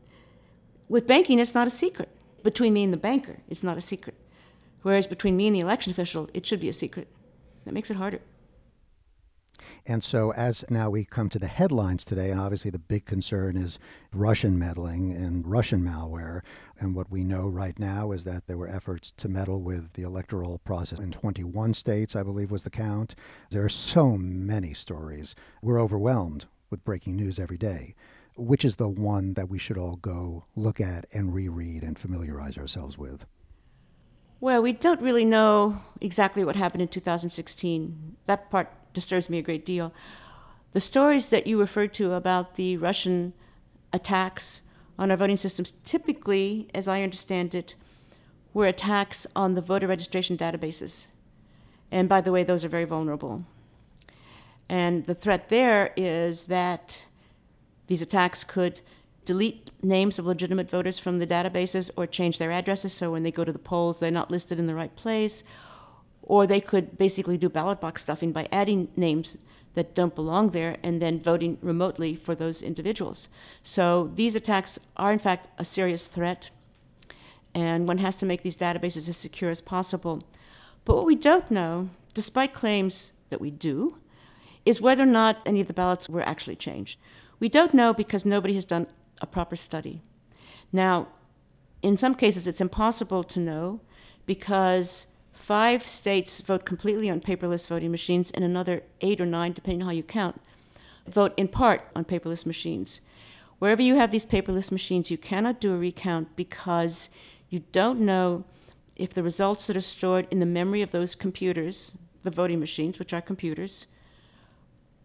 with 0.88 1.06
banking, 1.06 1.38
it's 1.38 1.54
not 1.54 1.68
a 1.68 1.70
secret. 1.70 2.08
Between 2.42 2.73
me 2.73 2.82
and 2.82 2.92
the 2.92 2.99
banker, 2.99 3.38
it's 3.49 3.62
not 3.62 3.78
a 3.78 3.80
secret. 3.80 4.16
Whereas 4.82 5.06
between 5.06 5.37
me 5.37 5.46
and 5.46 5.54
the 5.54 5.61
election 5.61 5.92
official, 5.92 6.28
it 6.35 6.44
should 6.44 6.61
be 6.61 6.68
a 6.68 6.73
secret. 6.73 7.06
That 7.64 7.73
makes 7.73 7.90
it 7.90 7.96
harder. 7.96 8.20
And 9.87 10.03
so, 10.03 10.33
as 10.33 10.65
now 10.69 10.91
we 10.91 11.05
come 11.05 11.29
to 11.31 11.39
the 11.39 11.47
headlines 11.47 12.05
today, 12.05 12.31
and 12.31 12.41
obviously 12.41 12.71
the 12.71 12.79
big 12.79 13.05
concern 13.05 13.57
is 13.57 13.79
Russian 14.13 14.59
meddling 14.59 15.13
and 15.13 15.47
Russian 15.47 15.83
malware. 15.83 16.43
And 16.79 16.95
what 16.95 17.11
we 17.11 17.25
know 17.25 17.49
right 17.49 17.79
now 17.79 18.13
is 18.13 18.25
that 18.25 18.47
there 18.47 18.59
were 18.59 18.69
efforts 18.69 19.13
to 19.17 19.29
meddle 19.29 19.63
with 19.63 19.93
the 19.95 20.03
electoral 20.03 20.59
process 20.59 20.99
in 20.99 21.11
21 21.11 21.75
states, 21.75 22.17
I 22.17 22.23
believe 22.23 22.51
was 22.51 22.63
the 22.63 22.71
count. 22.71 23.15
There 23.51 23.65
are 23.65 23.69
so 23.69 24.17
many 24.17 24.75
stories. 24.75 25.35
We're 25.63 25.81
overwhelmed 25.81 26.47
with 26.71 26.85
breaking 26.85 27.17
news 27.17 27.39
every 27.39 27.59
day. 27.59 27.95
Which 28.37 28.67
is 28.67 28.77
the 28.77 28.89
one 28.89 29.33
that 29.33 29.49
we 29.49 29.59
should 29.59 29.79
all 29.79 29.97
go 29.97 30.45
look 30.55 30.79
at 30.79 31.07
and 31.11 31.33
reread 31.33 31.83
and 31.83 31.99
familiarize 31.99 32.59
ourselves 32.59 32.99
with? 32.99 33.25
Well, 34.38 34.61
we 34.61 34.73
don't 34.73 35.00
really 35.00 35.25
know 35.25 35.81
exactly 36.00 36.45
what 36.45 36.57
happened 36.57 36.83
in 36.83 36.88
2016. 36.88 38.16
That 38.26 38.50
part 38.50 38.71
disturbs 38.93 39.31
me 39.31 39.38
a 39.38 39.43
great 39.43 39.64
deal. 39.64 39.95
The 40.73 40.81
stories 40.81 41.31
that 41.31 41.47
you 41.47 41.59
referred 41.59 41.95
to 41.95 42.12
about 42.12 42.57
the 42.57 42.76
Russian 42.76 43.33
attacks 43.95 44.61
on 44.99 45.11
our 45.11 45.16
voting 45.16 45.38
systems 45.38 45.73
typically, 45.85 46.69
as 46.75 46.87
I 46.87 47.02
understand 47.02 47.55
it, 47.55 47.76
were 48.52 48.66
attacks 48.66 49.26
on 49.35 49.55
the 49.55 49.62
voter 49.62 49.87
registration 49.87 50.37
databases. 50.37 51.07
And 51.90 52.07
by 52.07 52.21
the 52.21 52.33
way, 52.33 52.43
those 52.43 52.62
are 52.62 52.69
very 52.69 52.85
vulnerable. 52.85 53.47
And 54.69 55.07
the 55.07 55.14
threat 55.14 55.49
there 55.49 55.95
is 55.97 56.47
that 56.47 57.07
these 57.87 58.02
attacks 58.02 58.45
could 58.45 58.81
delete 59.26 59.71
names 59.83 60.18
of 60.18 60.25
legitimate 60.25 60.71
voters 60.71 60.99
from 60.99 61.18
the 61.18 61.26
databases 61.26 61.90
or 61.97 62.06
change 62.06 62.38
their 62.38 62.50
addresses 62.50 62.95
so 62.95 63.12
when 63.12 63.23
they 63.23 63.30
go 63.30 63.45
to 63.45 63.52
the 63.52 63.59
polls, 63.59 64.00
they're 64.00 64.11
not 64.11 64.30
listed 64.30 64.59
in 64.59 64.66
the 64.66 64.75
right 64.75 64.97
place 64.97 65.42
or 66.26 66.47
they 66.47 66.61
could 66.61 66.99
basically 66.99 67.38
do 67.38 67.49
ballot 67.49 67.80
box 67.80 68.02
stuffing 68.02 68.33
by 68.33 68.49
adding 68.50 68.88
names 68.97 69.37
that 69.75 69.95
don't 69.95 70.14
belong 70.14 70.49
there 70.49 70.76
and 70.83 71.00
then 71.00 71.21
voting 71.21 71.56
remotely 71.62 72.14
for 72.14 72.35
those 72.35 72.62
individuals. 72.62 73.28
So 73.62 74.11
these 74.14 74.35
attacks 74.35 74.78
are, 74.97 75.12
in 75.12 75.18
fact, 75.18 75.49
a 75.59 75.64
serious 75.64 76.06
threat, 76.06 76.50
and 77.54 77.87
one 77.87 77.99
has 77.99 78.16
to 78.16 78.26
make 78.26 78.42
these 78.42 78.56
databases 78.56 79.09
as 79.09 79.16
secure 79.16 79.50
as 79.50 79.61
possible. 79.61 80.25
But 80.85 80.97
what 80.97 81.06
we 81.06 81.14
don't 81.14 81.50
know, 81.50 81.90
despite 82.14 82.54
claims 82.54 83.12
that 83.30 83.40
we 83.40 83.50
do, 83.50 83.99
is 84.64 84.80
whether 84.80 85.04
or 85.04 85.06
not 85.06 85.42
any 85.47 85.61
of 85.61 85.68
the 85.68 85.73
ballots 85.73 86.09
were 86.09 86.23
actually 86.23 86.56
changed. 86.56 86.99
We 87.38 87.49
don't 87.49 87.75
know 87.75 87.92
because 87.92 88.25
nobody 88.25 88.54
has 88.54 88.64
done 88.64 88.87
a 89.20 89.26
proper 89.26 89.56
study. 89.56 90.02
Now, 90.73 91.08
in 91.82 91.96
some 91.96 92.14
cases, 92.14 92.46
it's 92.46 92.61
impossible 92.61 93.23
to 93.25 93.40
know 93.40 93.80
because 94.26 95.06
Five 95.37 95.82
states 95.82 96.40
vote 96.40 96.64
completely 96.64 97.08
on 97.08 97.20
paperless 97.20 97.68
voting 97.68 97.92
machines, 97.92 98.32
and 98.32 98.42
another 98.42 98.82
eight 99.00 99.20
or 99.20 99.26
nine, 99.26 99.52
depending 99.52 99.82
on 99.82 99.87
how 99.87 99.92
you 99.92 100.02
count, 100.02 100.40
vote 101.06 101.32
in 101.37 101.46
part 101.46 101.82
on 101.94 102.04
paperless 102.04 102.44
machines. 102.46 103.00
Wherever 103.61 103.82
you 103.82 103.94
have 103.94 104.11
these 104.11 104.25
paperless 104.25 104.73
machines, 104.73 105.11
you 105.11 105.18
cannot 105.18 105.61
do 105.61 105.73
a 105.73 105.78
recount 105.78 106.35
because 106.35 107.11
you 107.49 107.62
don't 107.70 108.00
know 108.00 108.44
if 108.96 109.11
the 109.11 109.23
results 109.23 109.66
that 109.66 109.76
are 109.76 109.80
stored 109.80 110.26
in 110.32 110.40
the 110.40 110.46
memory 110.46 110.82
of 110.82 110.90
those 110.90 111.14
computers, 111.14 111.96
the 112.25 112.30
voting 112.30 112.58
machines, 112.58 112.99
which 112.99 113.12
are 113.12 113.20
computers, 113.20 113.87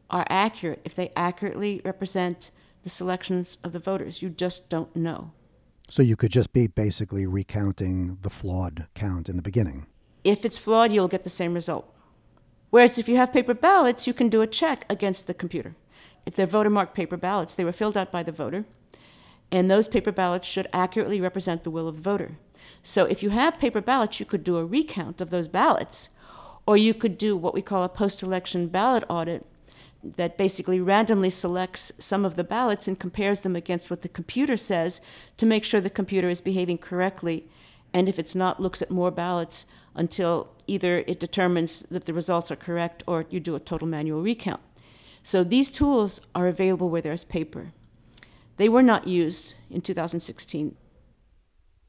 are 0.10 0.26
accurate, 0.28 0.82
if 0.84 0.96
they 0.96 1.12
accurately 1.16 1.82
represent 1.86 2.50
the 2.84 2.90
selections 2.90 3.58
of 3.64 3.74
the 3.74 3.80
voters. 3.80 4.22
You 4.22 4.30
just 4.30 4.70
don't 4.70 4.96
know. 4.96 5.32
So 5.90 6.02
you 6.02 6.16
could 6.16 6.32
just 6.32 6.54
be 6.54 6.68
basically 6.68 7.26
recounting 7.26 8.18
the 8.22 8.30
flawed 8.30 8.88
count 8.94 9.28
in 9.28 9.36
the 9.36 9.42
beginning. 9.42 9.88
If 10.24 10.46
it's 10.46 10.58
flawed, 10.58 10.94
you'll 10.94 11.08
get 11.08 11.24
the 11.24 11.30
same 11.30 11.54
result. 11.54 11.94
Whereas 12.70 12.98
if 12.98 13.10
you 13.10 13.18
have 13.18 13.34
paper 13.34 13.54
ballots, 13.54 14.08
you 14.08 14.14
can 14.14 14.30
do 14.30 14.42
a 14.42 14.48
check 14.48 14.86
against 14.90 15.28
the 15.28 15.34
computer. 15.34 15.76
If 16.26 16.36
they're 16.36 16.46
voter 16.46 16.70
marked 16.70 16.96
paper 16.96 17.18
ballots, 17.18 17.56
they 17.56 17.66
were 17.66 17.72
filled 17.72 17.98
out 17.98 18.12
by 18.12 18.24
the 18.24 18.32
voter, 18.32 18.66
and 19.52 19.70
those 19.70 19.88
paper 19.88 20.12
ballots 20.12 20.48
should 20.48 20.68
accurately 20.72 21.20
represent 21.20 21.64
the 21.64 21.72
will 21.72 21.88
of 21.88 21.98
the 21.98 22.02
voter. 22.02 22.38
So 22.84 23.06
if 23.06 23.22
you 23.22 23.32
have 23.32 23.60
paper 23.60 23.82
ballots, 23.82 24.20
you 24.20 24.26
could 24.26 24.44
do 24.44 24.58
a 24.58 24.66
recount 24.66 25.20
of 25.20 25.30
those 25.30 25.48
ballots, 25.48 26.10
or 26.66 26.78
you 26.78 26.94
could 26.94 27.18
do 27.18 27.36
what 27.36 27.54
we 27.54 27.62
call 27.62 27.84
a 27.84 27.90
post 27.90 28.24
election 28.24 28.68
ballot 28.68 29.04
audit 29.10 29.46
that 30.04 30.38
basically 30.38 30.80
randomly 30.80 31.30
selects 31.30 31.92
some 32.00 32.26
of 32.26 32.36
the 32.36 32.44
ballots 32.44 32.88
and 32.88 33.00
compares 33.00 33.42
them 33.42 33.56
against 33.56 33.90
what 33.90 34.02
the 34.02 34.10
computer 34.10 34.58
says 34.58 35.02
to 35.38 35.46
make 35.46 35.64
sure 35.64 35.80
the 35.80 35.90
computer 35.90 36.30
is 36.30 36.42
behaving 36.42 36.78
correctly. 36.78 37.48
And 37.94 38.10
if 38.10 38.18
it's 38.18 38.36
not, 38.36 38.60
looks 38.60 38.82
at 38.82 38.90
more 38.90 39.12
ballots 39.12 39.66
until 39.96 40.50
either 40.68 41.00
it 41.08 41.20
determines 41.20 41.82
that 41.84 42.06
the 42.06 42.14
results 42.14 42.52
are 42.52 42.56
correct 42.56 43.04
or 43.06 43.26
you 43.30 43.40
do 43.40 43.56
a 43.56 43.60
total 43.60 43.88
manual 43.88 44.22
recount. 44.22 44.62
So 45.24 45.44
these 45.44 45.70
tools 45.70 46.22
are 46.34 46.48
available 46.48 46.90
where 46.90 47.02
there's 47.02 47.24
paper. 47.24 47.74
They 48.58 48.70
were 48.70 48.84
not 48.84 49.08
used 49.08 49.56
in 49.70 49.82
2016. 49.82 50.76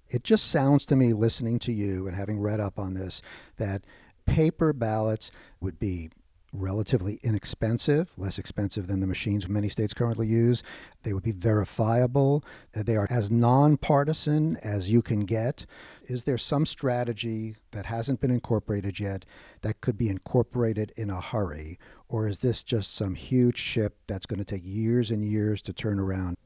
It 0.09 0.25
just 0.25 0.51
sounds 0.51 0.85
to 0.87 0.97
me, 0.97 1.13
listening 1.15 1.59
to 1.61 1.73
you 1.73 2.07
and 2.07 2.17
having 2.17 2.41
read 2.41 2.61
up 2.61 2.79
on 2.79 2.95
this, 2.95 3.23
that 3.57 3.85
paper 4.27 4.73
ballots 4.73 5.31
would 5.61 5.79
be 5.79 6.11
relatively 6.53 7.19
inexpensive, 7.23 8.13
less 8.17 8.39
expensive 8.39 8.87
than 8.87 9.01
the 9.01 9.07
machines 9.07 9.49
many 9.49 9.69
states 9.69 9.95
currently 9.95 10.27
use. 10.27 10.63
They 11.03 11.13
would 11.13 11.23
be 11.23 11.33
verifiable. 11.33 12.45
Uh, 12.77 12.83
they 12.83 12.97
are 12.97 13.07
as 13.11 13.31
nonpartisan 13.31 14.57
as 14.59 14.91
you 14.91 15.03
can 15.03 15.21
get. 15.21 15.65
Is 16.05 16.25
there 16.25 16.39
some 16.39 16.67
strategy 16.67 17.57
that 17.71 17.87
hasn't 17.87 18.21
been 18.21 18.31
incorporated 18.31 19.01
yet 19.01 19.25
that 19.63 19.81
could 19.81 19.97
be 19.97 20.09
incorporated 20.09 20.93
in 20.97 21.09
a 21.09 21.21
hurry? 21.21 21.79
Or 22.09 22.29
is 22.29 22.39
this 22.39 22.63
just 22.63 22.95
some 22.95 23.15
huge 23.15 23.57
ship 23.57 23.97
that's 24.07 24.27
going 24.27 24.39
to 24.39 24.45
take 24.45 24.63
years 24.65 25.11
and 25.11 25.25
years 25.25 25.63
to 25.63 25.73
turn 25.73 25.99
around? 25.99 26.37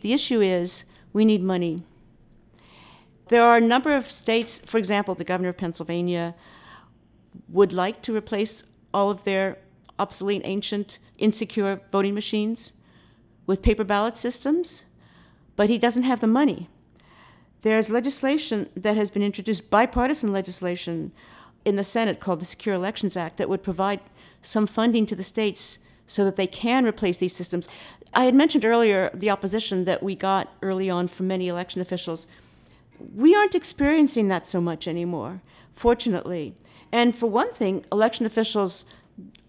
The 0.00 0.12
issue 0.12 0.40
is 0.40 0.84
we 1.12 1.24
need 1.24 1.42
money. 1.42 1.84
There 3.28 3.44
are 3.44 3.58
a 3.58 3.60
number 3.60 3.94
of 3.94 4.10
states, 4.10 4.58
for 4.58 4.78
example, 4.78 5.14
the 5.14 5.24
governor 5.24 5.50
of 5.50 5.56
Pennsylvania 5.56 6.34
would 7.48 7.72
like 7.72 8.02
to 8.02 8.14
replace 8.14 8.64
all 8.92 9.10
of 9.10 9.24
their 9.24 9.58
obsolete, 9.98 10.42
ancient, 10.44 10.98
insecure 11.18 11.80
voting 11.90 12.14
machines 12.14 12.72
with 13.46 13.62
paper 13.62 13.84
ballot 13.84 14.16
systems, 14.16 14.84
but 15.56 15.68
he 15.68 15.78
doesn't 15.78 16.02
have 16.02 16.20
the 16.20 16.26
money. 16.26 16.68
There's 17.62 17.90
legislation 17.90 18.68
that 18.76 18.96
has 18.96 19.10
been 19.10 19.22
introduced, 19.22 19.70
bipartisan 19.70 20.32
legislation 20.32 21.12
in 21.64 21.76
the 21.76 21.84
Senate 21.84 22.18
called 22.18 22.40
the 22.40 22.44
Secure 22.44 22.74
Elections 22.74 23.16
Act, 23.16 23.36
that 23.36 23.48
would 23.48 23.62
provide 23.62 24.00
some 24.40 24.66
funding 24.66 25.06
to 25.06 25.14
the 25.14 25.22
states 25.22 25.78
so 26.06 26.24
that 26.24 26.36
they 26.36 26.48
can 26.48 26.84
replace 26.84 27.18
these 27.18 27.36
systems. 27.36 27.68
I 28.12 28.24
had 28.24 28.34
mentioned 28.34 28.64
earlier 28.64 29.10
the 29.14 29.30
opposition 29.30 29.84
that 29.84 30.02
we 30.02 30.14
got 30.14 30.52
early 30.60 30.90
on 30.90 31.08
from 31.08 31.28
many 31.28 31.48
election 31.48 31.80
officials. 31.80 32.26
We 33.14 33.34
aren't 33.34 33.54
experiencing 33.54 34.28
that 34.28 34.46
so 34.46 34.60
much 34.60 34.88
anymore, 34.88 35.40
fortunately. 35.72 36.54
And 36.92 37.16
for 37.16 37.26
one 37.26 37.52
thing, 37.52 37.84
election 37.90 38.26
officials 38.26 38.84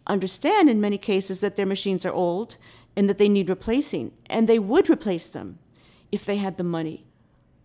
understand 0.08 0.70
in 0.70 0.82
many 0.82 0.98
cases 0.98 1.42
that 1.42 1.56
their 1.56 1.66
machines 1.66 2.06
are 2.06 2.14
old 2.14 2.58
and 2.96 3.10
that 3.10 3.18
they 3.18 3.30
need 3.30 3.50
replacing, 3.50 4.12
and 4.30 4.48
they 4.48 4.60
would 4.60 4.90
replace 4.90 5.28
them 5.28 5.60
if 6.12 6.26
they 6.26 6.38
had 6.38 6.58
the 6.58 6.64
money. 6.64 7.06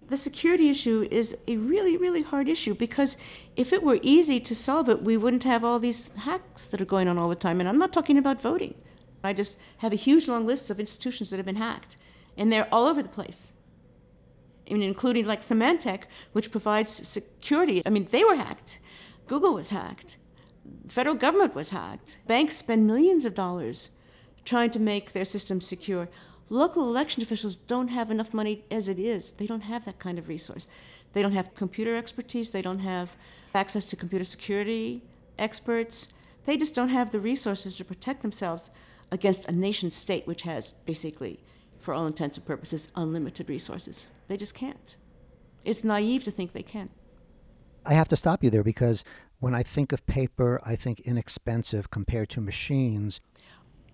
The 0.08 0.16
security 0.16 0.70
issue 0.70 1.06
is 1.11 1.37
a 1.47 1.58
really, 1.58 1.99
really 1.99 2.23
hard 2.23 2.49
issue 2.49 2.75
because 2.75 3.18
if 3.56 3.75
it 3.75 3.82
were 3.82 3.99
easy 4.00 4.40
to 4.40 4.54
solve 4.54 4.88
it, 4.88 5.02
we 5.02 5.18
wouldn't 5.18 5.44
have 5.44 5.64
all 5.64 5.78
these 5.78 6.08
hacks 6.20 6.66
that 6.68 6.80
are 6.80 6.87
going 6.87 7.08
on 7.08 7.18
all 7.18 7.28
the 7.28 7.37
time. 7.37 7.61
And 7.61 7.68
I'm 7.68 7.76
not 7.76 7.92
talking 7.92 8.16
about 8.16 8.40
voting. 8.40 8.75
I 9.23 9.35
just 9.35 9.58
have 9.78 9.92
a 9.92 9.97
huge 9.97 10.26
long 10.26 10.47
list 10.47 10.70
of 10.70 10.80
institutions 10.80 11.28
that 11.28 11.37
have 11.37 11.44
been 11.44 11.56
hacked, 11.56 11.99
and 12.38 12.50
they're 12.50 12.73
all 12.73 12.87
over 12.87 13.02
the 13.02 13.08
place. 13.11 13.52
I 14.70 14.75
mean, 14.75 14.82
including 14.82 15.26
like 15.26 15.42
Symantec, 15.42 16.04
which 16.32 16.50
provides 16.50 17.06
security. 17.06 17.82
I 17.85 17.90
mean, 17.90 18.06
they 18.11 18.25
were 18.25 18.37
hacked. 18.37 18.78
Google 19.28 19.54
was 19.54 19.68
hacked. 19.68 20.16
Federal 20.88 21.14
government 21.14 21.54
was 21.54 21.70
hacked. 21.70 22.18
Banks 22.26 22.56
spend 22.56 22.87
millions 22.87 23.26
of 23.26 23.35
dollars 23.35 23.90
trying 24.44 24.70
to 24.70 24.80
make 24.80 25.12
their 25.12 25.25
systems 25.25 25.66
secure. 25.66 26.08
Local 26.49 26.85
election 26.85 27.23
officials 27.23 27.54
don't 27.54 27.88
have 27.88 28.11
enough 28.11 28.32
money 28.32 28.64
as 28.70 28.88
it 28.88 28.99
is. 28.99 29.32
They 29.32 29.47
don't 29.47 29.61
have 29.61 29.85
that 29.85 29.99
kind 29.99 30.18
of 30.18 30.28
resource. 30.28 30.68
They 31.12 31.20
don't 31.20 31.32
have 31.32 31.54
computer 31.54 31.94
expertise. 31.94 32.50
They 32.50 32.62
don't 32.62 32.78
have 32.78 33.16
access 33.54 33.85
to 33.87 33.97
computer 33.97 34.25
security 34.25 35.02
experts. 35.38 36.08
They 36.47 36.56
just 36.56 36.75
don't 36.75 36.88
have 36.88 37.11
the 37.11 37.20
resources 37.20 37.76
to 37.76 37.85
protect 37.85 38.23
themselves 38.23 38.70
against 39.11 39.47
a 39.47 39.52
nation 39.52 39.90
state 39.90 40.26
which 40.26 40.42
has 40.42 40.73
basically, 40.87 41.40
for 41.78 41.92
all 41.92 42.06
intents 42.06 42.38
and 42.38 42.47
purposes, 42.47 42.88
unlimited 42.97 43.49
resources. 43.50 44.08
They 44.28 44.38
just 44.38 44.54
can't. 44.54 44.97
It's 45.64 45.85
naive 45.85 46.25
to 46.25 46.30
think 46.30 46.52
they 46.52 46.62
can. 46.62 46.88
I 47.88 47.95
have 47.95 48.09
to 48.09 48.16
stop 48.16 48.45
you 48.45 48.50
there 48.50 48.62
because 48.62 49.02
when 49.40 49.54
I 49.54 49.62
think 49.62 49.92
of 49.92 50.07
paper, 50.07 50.61
I 50.64 50.76
think 50.76 51.00
inexpensive 51.00 51.90
compared 51.90 52.28
to 52.30 52.40
machines. 52.42 53.23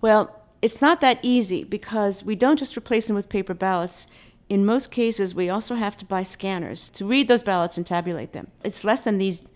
Well, 0.01 0.43
it's 0.61 0.81
not 0.81 1.01
that 1.01 1.21
easy 1.23 1.63
because 1.63 2.25
we 2.25 2.35
don't 2.35 2.59
just 2.59 2.77
replace 2.77 3.07
them 3.07 3.15
with 3.15 3.29
paper 3.29 3.55
ballots. 3.55 4.09
In 4.49 4.67
most 4.67 4.91
cases, 4.91 5.33
we 5.33 5.49
also 5.49 5.77
have 5.77 5.97
to 5.99 6.05
buy 6.05 6.25
scanners 6.25 6.89
to 6.89 7.07
read 7.07 7.29
those 7.29 7.45
ballots 7.45 7.77
and 7.79 7.87
tabulate 7.87 8.33
them. 8.33 8.49
It's 8.65 8.83
less 8.83 9.01
than 9.01 9.19
these 9.19 9.47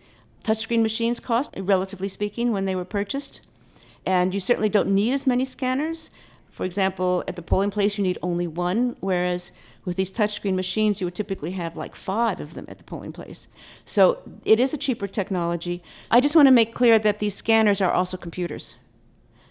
touchscreen 0.44 0.82
machines 0.82 1.18
cost, 1.18 1.52
relatively 1.58 2.08
speaking, 2.08 2.52
when 2.52 2.64
they 2.64 2.76
were 2.76 2.84
purchased. 2.84 3.40
And 4.06 4.32
you 4.32 4.38
certainly 4.38 4.68
don't 4.68 4.94
need 4.94 5.12
as 5.12 5.26
many 5.26 5.44
scanners. 5.44 6.10
For 6.50 6.64
example, 6.64 7.24
at 7.28 7.36
the 7.36 7.42
polling 7.42 7.70
place, 7.70 7.98
you 7.98 8.04
need 8.04 8.18
only 8.22 8.46
one, 8.46 8.96
whereas 9.00 9.52
with 9.84 9.96
these 9.96 10.10
touchscreen 10.10 10.54
machines, 10.54 11.00
you 11.00 11.06
would 11.06 11.14
typically 11.14 11.52
have 11.52 11.76
like 11.76 11.94
five 11.94 12.40
of 12.40 12.54
them 12.54 12.66
at 12.68 12.78
the 12.78 12.84
polling 12.84 13.12
place. 13.12 13.48
So 13.84 14.22
it 14.44 14.60
is 14.60 14.74
a 14.74 14.78
cheaper 14.78 15.06
technology. 15.06 15.82
I 16.10 16.20
just 16.20 16.36
want 16.36 16.46
to 16.46 16.52
make 16.52 16.74
clear 16.74 16.98
that 16.98 17.20
these 17.20 17.34
scanners 17.34 17.80
are 17.80 17.92
also 17.92 18.16
computers. 18.16 18.74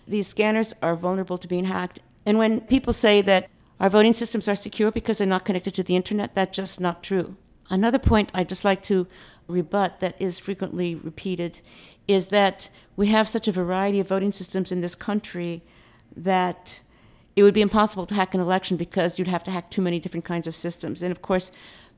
These 0.06 0.28
scanners 0.28 0.74
are 0.82 0.96
vulnerable 0.96 1.38
to 1.38 1.48
being 1.48 1.66
hacked. 1.66 2.02
And 2.26 2.38
when 2.38 2.62
people 2.62 2.94
say 2.94 3.22
that 3.24 3.50
our 3.80 3.90
voting 3.90 4.14
systems 4.14 4.48
are 4.48 4.56
secure 4.56 4.92
because 4.92 5.18
they're 5.18 5.28
not 5.28 5.46
connected 5.46 5.74
to 5.76 5.84
the 5.84 5.96
internet, 5.96 6.36
that's 6.36 6.56
just 6.56 6.80
not 6.80 7.04
true. 7.04 7.36
Another 7.70 8.00
point 8.00 8.32
I'd 8.34 8.50
just 8.50 8.66
like 8.66 8.82
to 8.84 9.08
rebut 9.48 10.00
that 10.02 10.22
is 10.22 10.40
frequently 10.40 10.96
repeated 10.96 11.62
is 12.08 12.30
that 12.30 12.70
we 12.96 13.08
have 13.08 13.28
such 13.28 13.48
a 13.48 13.52
variety 13.52 14.00
of 14.00 14.08
voting 14.08 14.32
systems 14.32 14.72
in 14.72 14.82
this 14.82 14.96
country 14.96 15.62
that 16.16 16.82
it 17.38 17.44
would 17.44 17.54
be 17.54 17.62
impossible 17.62 18.08
to 18.08 18.16
hack 18.16 18.34
an 18.34 18.42
election 18.42 18.78
because 18.78 19.20
you'd 19.20 19.28
have 19.28 19.44
to 19.44 19.52
hack 19.52 19.70
too 19.70 19.82
many 19.82 20.00
different 20.00 20.26
kinds 20.26 20.48
of 20.48 20.56
systems. 20.56 21.04
And 21.04 21.12
of 21.12 21.22
course, 21.22 21.52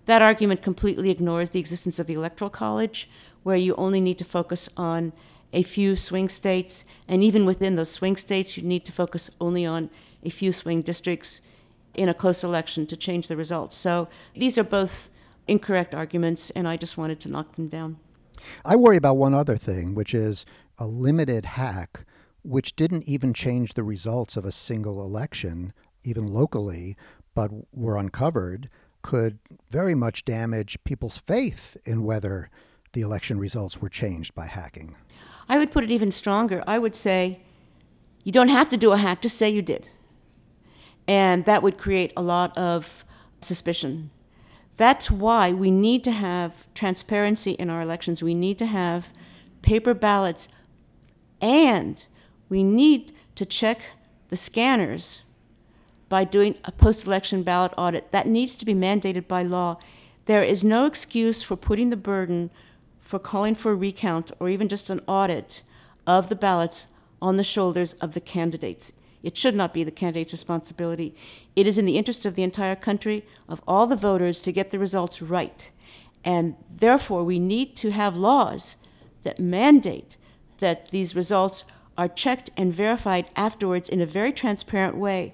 that 0.05 0.21
argument 0.21 0.61
completely 0.61 1.09
ignores 1.11 1.51
the 1.51 1.61
existence 1.61 1.97
of 1.97 2.07
the 2.07 2.13
Electoral 2.13 2.49
College, 2.49 3.09
where 3.43 3.55
you 3.55 3.73
only 3.75 4.01
need 4.01 4.17
to 4.17 4.25
focus 4.25 4.67
on 4.75 5.13
a 5.53 5.63
few 5.63 5.95
swing 5.95 6.27
states, 6.27 6.83
and 7.07 7.23
even 7.23 7.45
within 7.45 7.75
those 7.75 7.89
swing 7.89 8.17
states, 8.17 8.57
you 8.57 8.63
need 8.63 8.83
to 8.83 8.91
focus 8.91 9.29
only 9.39 9.65
on 9.65 9.89
a 10.23 10.29
few 10.29 10.51
swing 10.51 10.81
districts 10.81 11.39
in 11.93 12.09
a 12.09 12.13
close 12.13 12.43
election 12.43 12.85
to 12.87 12.97
change 12.97 13.29
the 13.29 13.37
results. 13.37 13.77
So 13.77 14.09
these 14.35 14.57
are 14.57 14.63
both 14.65 15.09
incorrect 15.47 15.95
arguments, 15.95 16.49
and 16.49 16.67
I 16.67 16.75
just 16.75 16.97
wanted 16.97 17.21
to 17.21 17.31
knock 17.31 17.55
them 17.55 17.69
down. 17.69 17.97
I 18.65 18.75
worry 18.75 18.97
about 18.97 19.15
one 19.15 19.33
other 19.33 19.55
thing, 19.55 19.95
which 19.95 20.13
is 20.13 20.45
a 20.77 20.85
limited 20.85 21.45
hack, 21.45 22.03
which 22.49 22.75
didn't 22.75 23.07
even 23.07 23.31
change 23.31 23.75
the 23.75 23.83
results 23.83 24.35
of 24.35 24.43
a 24.43 24.51
single 24.51 25.05
election, 25.05 25.71
even 26.03 26.25
locally, 26.25 26.97
but 27.35 27.51
were 27.71 27.95
uncovered, 27.95 28.69
could 29.03 29.37
very 29.69 29.93
much 29.93 30.25
damage 30.25 30.83
people's 30.83 31.19
faith 31.19 31.77
in 31.85 32.03
whether 32.03 32.49
the 32.93 33.01
election 33.01 33.37
results 33.37 33.79
were 33.79 33.87
changed 33.87 34.33
by 34.33 34.47
hacking. 34.47 34.95
I 35.47 35.59
would 35.59 35.69
put 35.69 35.83
it 35.83 35.91
even 35.91 36.11
stronger. 36.11 36.63
I 36.65 36.79
would 36.79 36.95
say 36.95 37.39
you 38.23 38.31
don't 38.31 38.49
have 38.49 38.67
to 38.69 38.77
do 38.77 38.93
a 38.93 38.97
hack, 38.97 39.21
just 39.21 39.37
say 39.37 39.51
you 39.51 39.61
did. 39.61 39.89
And 41.07 41.45
that 41.45 41.61
would 41.61 41.77
create 41.77 42.13
a 42.17 42.23
lot 42.23 42.57
of 42.57 43.05
suspicion. 43.41 44.09
That's 44.75 45.11
why 45.11 45.53
we 45.53 45.69
need 45.69 46.03
to 46.05 46.11
have 46.11 46.67
transparency 46.73 47.51
in 47.51 47.69
our 47.69 47.81
elections. 47.81 48.23
We 48.23 48.33
need 48.33 48.57
to 48.57 48.65
have 48.65 49.13
paper 49.61 49.93
ballots 49.93 50.49
and 51.41 52.05
we 52.49 52.63
need 52.63 53.13
to 53.35 53.45
check 53.45 53.79
the 54.29 54.35
scanners 54.35 55.21
by 56.09 56.23
doing 56.23 56.57
a 56.65 56.71
post 56.71 57.05
election 57.05 57.43
ballot 57.43 57.71
audit. 57.77 58.11
That 58.11 58.27
needs 58.27 58.55
to 58.55 58.65
be 58.65 58.73
mandated 58.73 59.27
by 59.27 59.43
law. 59.43 59.79
There 60.25 60.43
is 60.43 60.63
no 60.63 60.85
excuse 60.85 61.41
for 61.43 61.55
putting 61.55 61.89
the 61.91 61.97
burden 61.97 62.49
for 62.99 63.19
calling 63.19 63.55
for 63.55 63.71
a 63.71 63.75
recount 63.75 64.31
or 64.39 64.49
even 64.49 64.67
just 64.67 64.89
an 64.89 65.01
audit 65.07 65.63
of 66.05 66.29
the 66.29 66.35
ballots 66.35 66.87
on 67.21 67.37
the 67.37 67.43
shoulders 67.43 67.93
of 67.93 68.13
the 68.13 68.21
candidates. 68.21 68.93
It 69.21 69.35
should 69.35 69.55
not 69.55 69.73
be 69.73 69.83
the 69.83 69.91
candidate's 69.91 70.31
responsibility. 70.31 71.15
It 71.55 71.67
is 71.67 71.77
in 71.77 71.85
the 71.85 71.97
interest 71.97 72.25
of 72.25 72.35
the 72.35 72.43
entire 72.43 72.75
country, 72.75 73.25
of 73.47 73.61
all 73.67 73.85
the 73.85 73.95
voters, 73.95 74.39
to 74.41 74.51
get 74.51 74.69
the 74.69 74.79
results 74.79 75.21
right. 75.21 75.69
And 76.23 76.55
therefore, 76.69 77.23
we 77.23 77.39
need 77.39 77.75
to 77.77 77.91
have 77.91 78.15
laws 78.15 78.77
that 79.23 79.39
mandate 79.39 80.17
that 80.59 80.89
these 80.91 81.15
results 81.15 81.63
are 81.99 82.07
checked 82.07 82.49
and 82.55 82.71
verified 82.71 83.29
afterwards 83.35 83.89
in 83.89 83.99
a 83.99 84.05
very 84.05 84.31
transparent 84.31 84.95
way, 84.95 85.33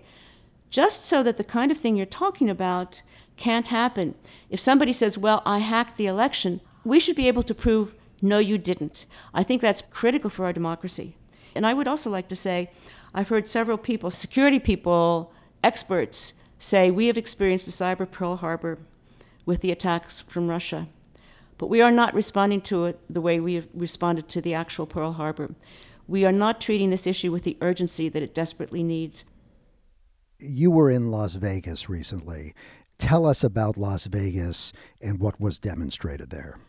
just 0.71 1.05
so 1.05 1.21
that 1.21 1.37
the 1.37 1.43
kind 1.43 1.71
of 1.71 1.77
thing 1.77 1.95
you're 1.95 2.07
talking 2.07 2.49
about 2.49 3.03
can't 3.37 3.67
happen. 3.67 4.15
If 4.49 4.59
somebody 4.59 4.91
says, 4.91 5.15
Well, 5.15 5.43
I 5.45 5.59
hacked 5.59 5.97
the 5.97 6.07
election, 6.07 6.61
we 6.83 6.99
should 6.99 7.15
be 7.15 7.27
able 7.27 7.43
to 7.43 7.53
prove, 7.53 7.93
no, 8.19 8.39
you 8.39 8.57
didn't. 8.57 9.05
I 9.31 9.43
think 9.43 9.61
that's 9.61 9.83
critical 9.91 10.31
for 10.31 10.45
our 10.45 10.53
democracy. 10.53 11.15
And 11.53 11.67
I 11.67 11.75
would 11.75 11.87
also 11.87 12.09
like 12.09 12.29
to 12.29 12.35
say, 12.35 12.71
I've 13.13 13.29
heard 13.29 13.47
several 13.47 13.77
people, 13.77 14.09
security 14.09 14.57
people, 14.57 15.31
experts, 15.63 16.33
say 16.57 16.89
we 16.89 17.05
have 17.07 17.17
experienced 17.17 17.67
a 17.67 17.71
cyber 17.71 18.09
Pearl 18.09 18.37
Harbor 18.37 18.79
with 19.45 19.61
the 19.61 19.71
attacks 19.71 20.21
from 20.21 20.47
Russia. 20.47 20.87
But 21.59 21.67
we 21.67 21.79
are 21.79 21.91
not 21.91 22.15
responding 22.15 22.61
to 22.61 22.85
it 22.85 22.99
the 23.07 23.21
way 23.21 23.39
we 23.39 23.67
responded 23.75 24.27
to 24.29 24.41
the 24.41 24.55
actual 24.55 24.87
Pearl 24.87 25.11
Harbor. 25.11 25.51
We 26.07 26.25
are 26.25 26.31
not 26.31 26.61
treating 26.61 26.89
this 26.89 27.07
issue 27.07 27.31
with 27.31 27.43
the 27.43 27.57
urgency 27.61 28.09
that 28.09 28.21
it 28.21 28.33
desperately 28.33 28.83
needs. 28.83 29.25
You 30.39 30.69
were 30.69 30.91
in 30.91 31.09
Las 31.09 31.35
Vegas 31.35 31.89
recently. 31.89 32.53
Tell 32.97 33.25
us 33.25 33.43
about 33.43 33.77
Las 33.77 34.05
Vegas 34.05 34.71
and 35.01 35.19
what 35.19 35.39
was 35.39 35.59
demonstrated 35.59 36.29
there. 36.29 36.59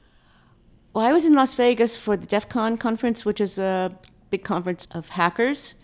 Well, 0.93 1.05
I 1.05 1.13
was 1.13 1.25
in 1.25 1.35
Las 1.35 1.55
Vegas 1.55 1.97
for 1.97 2.17
the 2.17 2.27
DEF 2.27 2.49
CON 2.49 2.79
conference, 2.79 3.25
which 3.25 3.41
is 3.41 3.59
a 3.59 3.99
big 4.31 4.43
conference 4.43 4.87
of 4.93 5.11
hackers, 5.11 5.75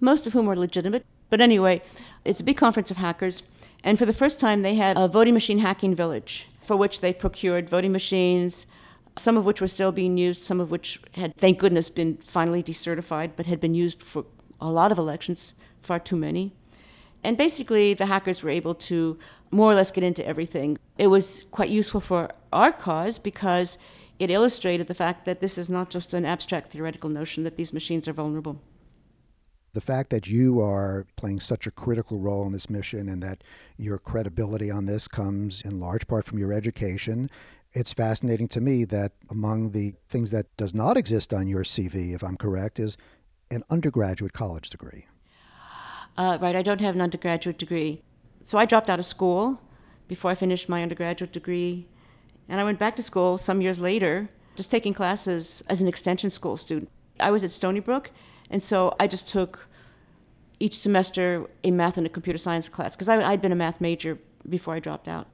most 0.00 0.26
of 0.26 0.32
whom 0.32 0.48
are 0.48 0.56
legitimate. 0.56 1.04
But 1.28 1.40
anyway, 1.40 1.82
it's 2.24 2.40
a 2.40 2.44
big 2.44 2.56
conference 2.56 2.90
of 2.90 2.96
hackers. 2.96 3.42
And 3.82 3.98
for 3.98 4.06
the 4.06 4.12
first 4.12 4.40
time, 4.40 4.62
they 4.62 4.76
had 4.76 4.96
a 4.96 5.06
voting 5.06 5.34
machine 5.34 5.58
hacking 5.58 5.94
village 5.94 6.48
for 6.62 6.76
which 6.76 7.02
they 7.02 7.12
procured 7.12 7.68
voting 7.68 7.92
machines, 7.92 8.66
some 9.16 9.36
of 9.36 9.44
which 9.44 9.60
were 9.60 9.68
still 9.68 9.92
being 9.92 10.16
used, 10.18 10.44
some 10.44 10.60
of 10.60 10.70
which 10.70 11.00
had, 11.12 11.36
thank 11.36 11.58
goodness, 11.58 11.88
been 11.90 12.16
finally 12.18 12.62
decertified, 12.62 13.32
but 13.36 13.46
had 13.46 13.60
been 13.60 13.74
used 13.74 14.02
for 14.02 14.24
a 14.60 14.70
lot 14.70 14.90
of 14.90 14.98
elections, 14.98 15.54
far 15.82 15.98
too 15.98 16.16
many. 16.16 16.52
And 17.22 17.36
basically, 17.38 17.94
the 17.94 18.06
hackers 18.06 18.42
were 18.42 18.50
able 18.50 18.74
to 18.74 19.18
more 19.50 19.70
or 19.70 19.74
less 19.74 19.90
get 19.90 20.04
into 20.04 20.26
everything. 20.26 20.78
It 20.98 21.06
was 21.06 21.46
quite 21.50 21.70
useful 21.70 22.00
for 22.00 22.30
our 22.52 22.72
cause 22.72 23.18
because 23.18 23.78
it 24.18 24.30
illustrated 24.30 24.86
the 24.86 24.94
fact 24.94 25.24
that 25.24 25.40
this 25.40 25.56
is 25.56 25.70
not 25.70 25.90
just 25.90 26.12
an 26.12 26.24
abstract 26.24 26.72
theoretical 26.72 27.10
notion 27.10 27.44
that 27.44 27.56
these 27.56 27.72
machines 27.72 28.06
are 28.06 28.12
vulnerable. 28.12 28.60
The 29.72 29.80
fact 29.80 30.10
that 30.10 30.28
you 30.28 30.60
are 30.60 31.06
playing 31.16 31.40
such 31.40 31.66
a 31.66 31.72
critical 31.72 32.20
role 32.20 32.46
in 32.46 32.52
this 32.52 32.70
mission 32.70 33.08
and 33.08 33.22
that 33.24 33.42
your 33.76 33.98
credibility 33.98 34.70
on 34.70 34.86
this 34.86 35.08
comes 35.08 35.62
in 35.62 35.80
large 35.80 36.06
part 36.06 36.24
from 36.26 36.38
your 36.38 36.52
education, 36.52 37.28
it's 37.74 37.92
fascinating 37.92 38.48
to 38.48 38.60
me 38.60 38.84
that 38.84 39.12
among 39.30 39.72
the 39.72 39.94
things 40.08 40.30
that 40.30 40.46
does 40.56 40.74
not 40.74 40.96
exist 40.96 41.34
on 41.34 41.48
your 41.48 41.64
CV, 41.64 42.14
if 42.14 42.22
I'm 42.22 42.36
correct, 42.36 42.78
is 42.78 42.96
an 43.50 43.64
undergraduate 43.68 44.32
college 44.32 44.70
degree. 44.70 45.06
Uh, 46.16 46.38
right, 46.40 46.54
I 46.54 46.62
don't 46.62 46.80
have 46.80 46.94
an 46.94 47.00
undergraduate 47.00 47.58
degree. 47.58 48.02
So 48.44 48.56
I 48.58 48.64
dropped 48.64 48.88
out 48.88 48.98
of 48.98 49.06
school 49.06 49.60
before 50.06 50.30
I 50.30 50.34
finished 50.34 50.68
my 50.68 50.82
undergraduate 50.82 51.32
degree 51.32 51.88
and 52.48 52.60
I 52.60 52.64
went 52.64 52.78
back 52.78 52.94
to 52.96 53.02
school 53.02 53.38
some 53.38 53.60
years 53.60 53.80
later, 53.80 54.28
just 54.54 54.70
taking 54.70 54.92
classes 54.92 55.64
as 55.68 55.80
an 55.80 55.88
extension 55.88 56.30
school 56.30 56.56
student. 56.56 56.90
I 57.18 57.30
was 57.30 57.42
at 57.42 57.52
Stony 57.52 57.80
Brook, 57.80 58.10
and 58.50 58.62
so 58.62 58.94
I 59.00 59.06
just 59.06 59.28
took 59.28 59.66
each 60.60 60.78
semester 60.78 61.48
a 61.64 61.70
math 61.70 61.96
and 61.96 62.06
a 62.06 62.10
computer 62.10 62.38
science 62.38 62.68
class 62.68 62.94
because 62.94 63.08
I'd 63.08 63.40
been 63.40 63.52
a 63.52 63.56
math 63.56 63.80
major 63.80 64.18
before 64.48 64.74
I 64.74 64.80
dropped 64.80 65.08
out. 65.08 65.26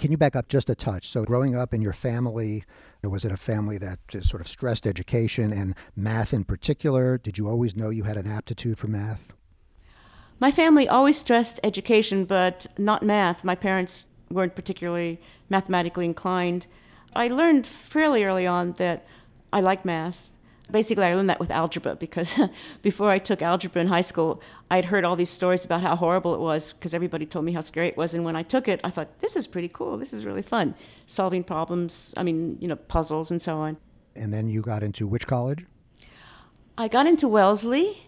Can 0.00 0.10
you 0.10 0.16
back 0.16 0.34
up 0.34 0.48
just 0.48 0.70
a 0.70 0.74
touch? 0.74 1.10
So, 1.10 1.24
growing 1.24 1.54
up 1.54 1.74
in 1.74 1.82
your 1.82 1.92
family, 1.92 2.64
was 3.02 3.26
it 3.26 3.32
a 3.32 3.36
family 3.36 3.76
that 3.76 3.98
sort 4.22 4.40
of 4.40 4.48
stressed 4.48 4.86
education 4.86 5.52
and 5.52 5.74
math 5.94 6.32
in 6.32 6.44
particular? 6.44 7.18
Did 7.18 7.36
you 7.36 7.46
always 7.46 7.76
know 7.76 7.90
you 7.90 8.04
had 8.04 8.16
an 8.16 8.26
aptitude 8.26 8.78
for 8.78 8.86
math? 8.86 9.34
My 10.38 10.50
family 10.50 10.88
always 10.88 11.18
stressed 11.18 11.60
education, 11.62 12.24
but 12.24 12.66
not 12.78 13.02
math. 13.02 13.44
My 13.44 13.54
parents 13.54 14.06
weren't 14.30 14.54
particularly 14.54 15.20
mathematically 15.50 16.06
inclined. 16.06 16.66
I 17.14 17.28
learned 17.28 17.66
fairly 17.66 18.24
early 18.24 18.46
on 18.46 18.72
that 18.78 19.06
I 19.52 19.60
like 19.60 19.84
math. 19.84 20.29
Basically, 20.70 21.04
I 21.04 21.14
learned 21.14 21.30
that 21.30 21.40
with 21.40 21.50
algebra 21.50 21.96
because 21.96 22.38
before 22.82 23.10
I 23.10 23.18
took 23.18 23.42
algebra 23.42 23.80
in 23.82 23.88
high 23.88 24.00
school, 24.00 24.42
I'd 24.70 24.86
heard 24.86 25.04
all 25.04 25.16
these 25.16 25.30
stories 25.30 25.64
about 25.64 25.82
how 25.82 25.96
horrible 25.96 26.34
it 26.34 26.40
was 26.40 26.72
because 26.72 26.94
everybody 26.94 27.26
told 27.26 27.44
me 27.44 27.52
how 27.52 27.60
scary 27.60 27.88
it 27.88 27.96
was. 27.96 28.14
And 28.14 28.24
when 28.24 28.36
I 28.36 28.42
took 28.42 28.68
it, 28.68 28.80
I 28.84 28.90
thought, 28.90 29.20
this 29.20 29.36
is 29.36 29.46
pretty 29.46 29.68
cool. 29.68 29.96
This 29.98 30.12
is 30.12 30.24
really 30.24 30.42
fun. 30.42 30.74
Solving 31.06 31.44
problems, 31.44 32.14
I 32.16 32.22
mean, 32.22 32.58
you 32.60 32.68
know, 32.68 32.76
puzzles 32.76 33.30
and 33.30 33.40
so 33.40 33.58
on. 33.58 33.76
And 34.14 34.32
then 34.32 34.48
you 34.48 34.62
got 34.62 34.82
into 34.82 35.06
which 35.06 35.26
college? 35.26 35.66
I 36.76 36.88
got 36.88 37.06
into 37.06 37.28
Wellesley. 37.28 38.06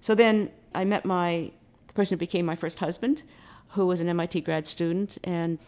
So 0.00 0.14
then 0.14 0.50
I 0.74 0.84
met 0.84 1.04
my 1.04 1.52
the 1.86 1.92
person 1.94 2.16
who 2.16 2.18
became 2.18 2.44
my 2.44 2.56
first 2.56 2.80
husband, 2.80 3.22
who 3.70 3.86
was 3.86 4.00
an 4.00 4.08
MIT 4.08 4.40
grad 4.42 4.66
student, 4.66 5.18
and 5.24 5.58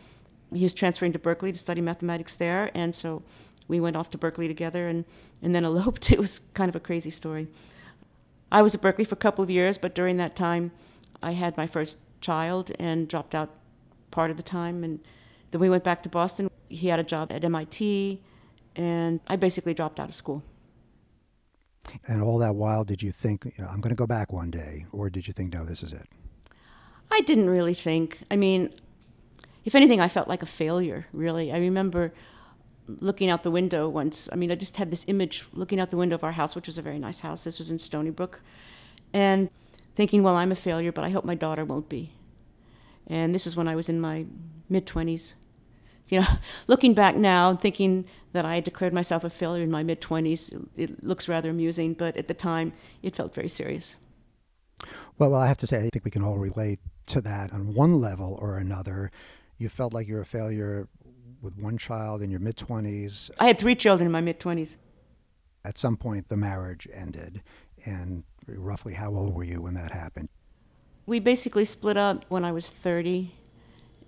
he 0.52 0.62
was 0.62 0.74
transferring 0.74 1.12
to 1.12 1.18
Berkeley 1.18 1.52
to 1.52 1.58
study 1.58 1.80
mathematics 1.80 2.36
there. 2.36 2.70
And 2.74 2.94
so 2.94 3.22
we 3.68 3.78
went 3.78 3.96
off 3.96 4.10
to 4.10 4.18
Berkeley 4.18 4.48
together 4.48 4.88
and, 4.88 5.04
and 5.42 5.54
then 5.54 5.64
eloped. 5.64 6.10
It 6.12 6.18
was 6.18 6.40
kind 6.54 6.68
of 6.68 6.76
a 6.76 6.80
crazy 6.80 7.10
story. 7.10 7.48
I 8.50 8.62
was 8.62 8.74
at 8.74 8.80
Berkeley 8.80 9.04
for 9.04 9.14
a 9.14 9.18
couple 9.18 9.44
of 9.44 9.50
years, 9.50 9.76
but 9.76 9.94
during 9.94 10.16
that 10.16 10.34
time, 10.34 10.72
I 11.22 11.32
had 11.32 11.56
my 11.56 11.66
first 11.66 11.98
child 12.20 12.72
and 12.78 13.06
dropped 13.06 13.34
out 13.34 13.50
part 14.10 14.30
of 14.30 14.36
the 14.38 14.42
time. 14.42 14.82
And 14.82 15.00
then 15.50 15.60
we 15.60 15.68
went 15.68 15.84
back 15.84 16.02
to 16.04 16.08
Boston. 16.08 16.50
He 16.68 16.88
had 16.88 16.98
a 16.98 17.04
job 17.04 17.30
at 17.30 17.44
MIT, 17.44 18.22
and 18.74 19.20
I 19.28 19.36
basically 19.36 19.74
dropped 19.74 20.00
out 20.00 20.08
of 20.08 20.14
school. 20.14 20.42
And 22.06 22.22
all 22.22 22.38
that 22.38 22.54
while, 22.54 22.84
did 22.84 23.02
you 23.02 23.12
think, 23.12 23.44
you 23.44 23.52
know, 23.64 23.68
I'm 23.70 23.80
going 23.80 23.90
to 23.90 23.96
go 23.96 24.06
back 24.06 24.32
one 24.32 24.50
day? 24.50 24.86
Or 24.92 25.08
did 25.10 25.26
you 25.26 25.32
think, 25.32 25.52
no, 25.52 25.64
this 25.64 25.82
is 25.82 25.92
it? 25.92 26.06
I 27.10 27.20
didn't 27.22 27.48
really 27.48 27.74
think. 27.74 28.18
I 28.30 28.36
mean, 28.36 28.70
if 29.64 29.74
anything, 29.74 30.00
I 30.00 30.08
felt 30.08 30.28
like 30.28 30.42
a 30.42 30.46
failure, 30.46 31.06
really. 31.12 31.52
I 31.52 31.58
remember 31.58 32.12
looking 32.88 33.30
out 33.30 33.42
the 33.42 33.50
window 33.50 33.88
once. 33.88 34.28
I 34.32 34.36
mean, 34.36 34.50
I 34.50 34.54
just 34.54 34.76
had 34.76 34.90
this 34.90 35.04
image 35.08 35.44
looking 35.52 35.78
out 35.78 35.90
the 35.90 35.96
window 35.96 36.14
of 36.14 36.24
our 36.24 36.32
house, 36.32 36.56
which 36.56 36.66
was 36.66 36.78
a 36.78 36.82
very 36.82 36.98
nice 36.98 37.20
house. 37.20 37.44
This 37.44 37.58
was 37.58 37.70
in 37.70 37.78
Stony 37.78 38.10
Brook. 38.10 38.40
And 39.12 39.50
thinking, 39.94 40.22
well, 40.22 40.36
I'm 40.36 40.52
a 40.52 40.56
failure, 40.56 40.92
but 40.92 41.04
I 41.04 41.10
hope 41.10 41.24
my 41.24 41.34
daughter 41.34 41.64
won't 41.64 41.88
be. 41.88 42.12
And 43.06 43.34
this 43.34 43.44
was 43.44 43.56
when 43.56 43.68
I 43.68 43.76
was 43.76 43.88
in 43.88 44.00
my 44.00 44.26
mid 44.68 44.86
20s. 44.86 45.34
You 46.08 46.20
know, 46.20 46.26
looking 46.66 46.94
back 46.94 47.16
now, 47.16 47.50
and 47.50 47.60
thinking 47.60 48.06
that 48.32 48.44
I 48.44 48.56
had 48.56 48.64
declared 48.64 48.92
myself 48.92 49.24
a 49.24 49.30
failure 49.30 49.62
in 49.62 49.70
my 49.70 49.82
mid 49.82 50.00
20s, 50.00 50.68
it 50.76 51.02
looks 51.04 51.28
rather 51.28 51.50
amusing, 51.50 51.94
but 51.94 52.16
at 52.16 52.26
the 52.26 52.34
time, 52.34 52.72
it 53.02 53.16
felt 53.16 53.34
very 53.34 53.48
serious. 53.48 53.96
Well, 55.18 55.30
well, 55.30 55.40
I 55.40 55.48
have 55.48 55.58
to 55.58 55.66
say, 55.66 55.78
I 55.78 55.88
think 55.90 56.04
we 56.04 56.10
can 56.10 56.22
all 56.22 56.38
relate 56.38 56.78
to 57.06 57.20
that 57.22 57.52
on 57.52 57.74
one 57.74 58.00
level 58.00 58.38
or 58.40 58.58
another. 58.58 59.10
You 59.56 59.68
felt 59.68 59.92
like 59.92 60.06
you're 60.06 60.20
a 60.20 60.26
failure 60.26 60.88
with 61.42 61.56
one 61.56 61.78
child 61.78 62.22
in 62.22 62.30
your 62.30 62.40
mid 62.40 62.56
20s. 62.56 63.30
I 63.38 63.46
had 63.46 63.58
three 63.58 63.74
children 63.74 64.06
in 64.06 64.12
my 64.12 64.20
mid 64.20 64.40
20s. 64.40 64.76
At 65.64 65.78
some 65.78 65.96
point, 65.96 66.28
the 66.28 66.36
marriage 66.36 66.88
ended. 66.92 67.42
And 67.84 68.24
roughly 68.46 68.94
how 68.94 69.10
old 69.10 69.34
were 69.34 69.44
you 69.44 69.62
when 69.62 69.74
that 69.74 69.92
happened? 69.92 70.28
We 71.06 71.20
basically 71.20 71.64
split 71.64 71.96
up 71.96 72.24
when 72.28 72.44
I 72.44 72.52
was 72.52 72.68
30, 72.68 73.32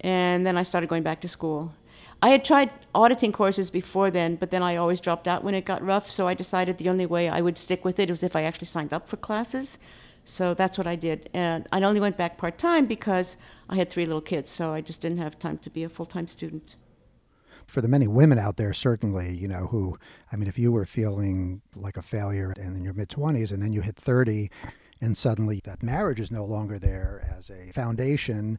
and 0.01 0.47
then 0.47 0.59
I 0.59 0.63
started 0.63 0.89
going 0.89 1.03
back 1.03 1.21
to 1.23 1.29
school. 1.29 1.75
I 2.23 2.29
had 2.29 2.45
tried 2.45 2.71
auditing 2.95 3.33
courses 3.33 3.71
before 3.71 4.11
then, 4.11 4.37
but 4.37 4.51
then 4.51 4.63
I 4.63 4.77
always 4.77 5.01
dropped 5.01 5.27
out 5.27 5.43
when 5.43 5.55
it 5.55 5.65
got 5.65 5.83
rough, 5.83 6.11
so 6.11 6.29
I 6.29 6.35
decided 6.35 6.77
the 6.77 6.91
only 6.91 7.07
way 7.07 7.31
I 7.31 7.41
would 7.41 7.57
stick 7.57 7.85
with 7.85 7.99
it 7.99 8.11
was 8.11 8.23
if 8.23 8.37
I 8.37 8.43
actually 8.43 8.67
signed 8.67 8.93
up 8.93 9.09
for 9.09 9.17
classes. 9.17 9.79
So 10.27 10.53
that's 10.53 10.77
what 10.77 10.87
I 10.87 10.97
did. 10.97 11.31
And 11.33 11.67
I 11.73 11.83
only 11.83 12.01
went 12.01 12.19
back 12.19 12.37
part 12.37 12.59
time 12.59 12.85
because 12.85 13.39
I 13.71 13.77
had 13.77 13.89
three 13.89 14.05
little 14.05 14.21
kids, 14.21 14.51
so 14.51 14.73
I 14.75 14.83
just 14.83 15.01
didn't 15.01 15.19
have 15.19 15.39
time 15.39 15.57
to 15.59 15.71
be 15.71 15.83
a 15.83 15.89
full 15.89 16.07
time 16.07 16.27
student 16.27 16.77
for 17.71 17.81
the 17.81 17.89
many 17.89 18.07
women 18.07 18.39
out 18.39 18.57
there, 18.57 18.73
certainly, 18.73 19.35
you 19.35 19.49
know, 19.49 19.67
who, 19.67 19.99
I 20.33 20.37
mean, 20.37 20.49
if 20.49 20.59
you 20.59 20.73
were 20.73 20.85
feeling 20.85 21.63
like 21.77 21.97
a 21.97 22.03
failure 22.03 22.53
and 22.59 22.77
in 22.77 22.85
your 22.85 22.95
mid 22.95 23.09
20s 23.09 23.53
and 23.53 23.63
then 23.63 23.73
you 23.73 23.81
hit 23.81 23.97
30 23.97 24.51
and 25.01 25.17
suddenly 25.17 25.61
that 25.65 25.83
marriage 25.83 26.21
is 26.21 26.31
no 26.31 26.45
longer 26.45 26.79
there 26.79 27.27
as 27.37 27.51
a 27.51 27.73
foundation, 27.73 28.59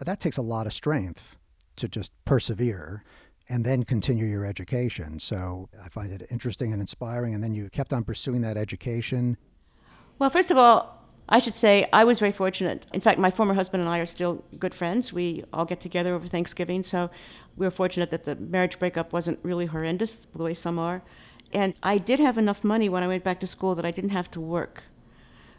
uh, 0.00 0.04
that 0.04 0.20
takes 0.20 0.36
a 0.36 0.42
lot 0.42 0.66
of 0.66 0.72
strength 0.72 1.36
to 1.76 1.88
just 1.88 2.12
persevere 2.24 3.02
and 3.48 3.64
then 3.64 3.82
continue 3.84 4.26
your 4.26 4.44
education. 4.44 5.18
So 5.18 5.68
I 5.82 5.88
find 5.88 6.12
it 6.12 6.26
interesting 6.30 6.72
and 6.72 6.80
inspiring. 6.80 7.34
And 7.34 7.42
then 7.42 7.54
you 7.54 7.68
kept 7.70 7.92
on 7.92 8.04
pursuing 8.04 8.42
that 8.42 8.56
education. 8.56 9.36
Well, 10.18 10.30
first 10.30 10.50
of 10.50 10.58
all, 10.58 11.02
I 11.28 11.38
should 11.38 11.54
say 11.54 11.88
I 11.92 12.04
was 12.04 12.18
very 12.18 12.32
fortunate. 12.32 12.86
In 12.92 13.00
fact, 13.00 13.18
my 13.18 13.30
former 13.30 13.54
husband 13.54 13.80
and 13.80 13.88
I 13.88 13.98
are 13.98 14.06
still 14.06 14.44
good 14.58 14.74
friends. 14.74 15.12
We 15.12 15.44
all 15.52 15.64
get 15.64 15.80
together 15.80 16.14
over 16.14 16.26
Thanksgiving, 16.26 16.84
so 16.84 17.10
we 17.56 17.66
were 17.66 17.70
fortunate 17.70 18.10
that 18.10 18.24
the 18.24 18.36
marriage 18.36 18.78
breakup 18.78 19.12
wasn't 19.12 19.38
really 19.42 19.66
horrendous 19.66 20.16
the 20.16 20.42
way 20.42 20.54
some 20.54 20.78
are. 20.78 21.02
And 21.52 21.74
I 21.82 21.98
did 21.98 22.18
have 22.18 22.38
enough 22.38 22.64
money 22.64 22.88
when 22.88 23.02
I 23.02 23.06
went 23.06 23.24
back 23.24 23.40
to 23.40 23.46
school 23.46 23.74
that 23.74 23.84
I 23.84 23.90
didn't 23.90 24.10
have 24.10 24.30
to 24.32 24.40
work, 24.40 24.84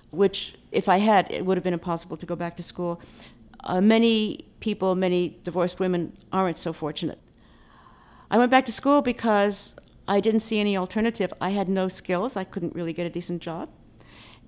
which, 0.10 0.56
if 0.72 0.90
I 0.90 0.98
had, 0.98 1.32
it 1.32 1.46
would 1.46 1.56
have 1.56 1.64
been 1.64 1.74
impossible 1.74 2.18
to 2.18 2.26
go 2.26 2.36
back 2.36 2.58
to 2.58 2.64
school. 2.64 3.00
Uh, 3.64 3.80
many 3.80 4.46
people, 4.60 4.96
many 4.96 5.38
divorced 5.44 5.80
women, 5.80 6.18
aren't 6.32 6.58
so 6.58 6.74
fortunate. 6.74 7.20
I 8.32 8.38
went 8.38 8.50
back 8.50 8.66
to 8.66 8.72
school 8.72 9.04
because 9.04 9.76
I 10.08 10.20
didn't 10.20 10.40
see 10.40 10.60
any 10.60 10.76
alternative. 10.76 11.32
I 11.40 11.52
had 11.52 11.70
no 11.70 11.88
skills, 11.88 12.36
I 12.36 12.44
couldn't 12.44 12.74
really 12.74 12.94
get 12.94 13.06
a 13.06 13.10
decent 13.10 13.42
job. 13.42 13.70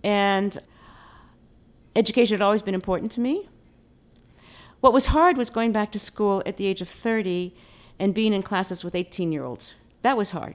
And 0.04 0.58
education 1.96 2.36
had 2.36 2.42
always 2.42 2.64
been 2.64 2.74
important 2.74 3.12
to 3.14 3.22
me. 3.22 3.48
What 4.86 4.94
was 4.94 5.08
hard 5.08 5.36
was 5.36 5.50
going 5.50 5.72
back 5.72 5.92
to 5.94 6.00
school 6.00 6.44
at 6.46 6.58
the 6.58 6.68
age 6.68 6.80
of 6.80 6.88
30 6.88 7.56
and 7.98 8.14
being 8.14 8.34
in 8.34 8.44
classes 8.44 8.84
with 8.84 8.94
18 8.94 9.32
year 9.32 9.44
olds. 9.44 9.74
That 10.04 10.16
was 10.16 10.30
hard. 10.30 10.54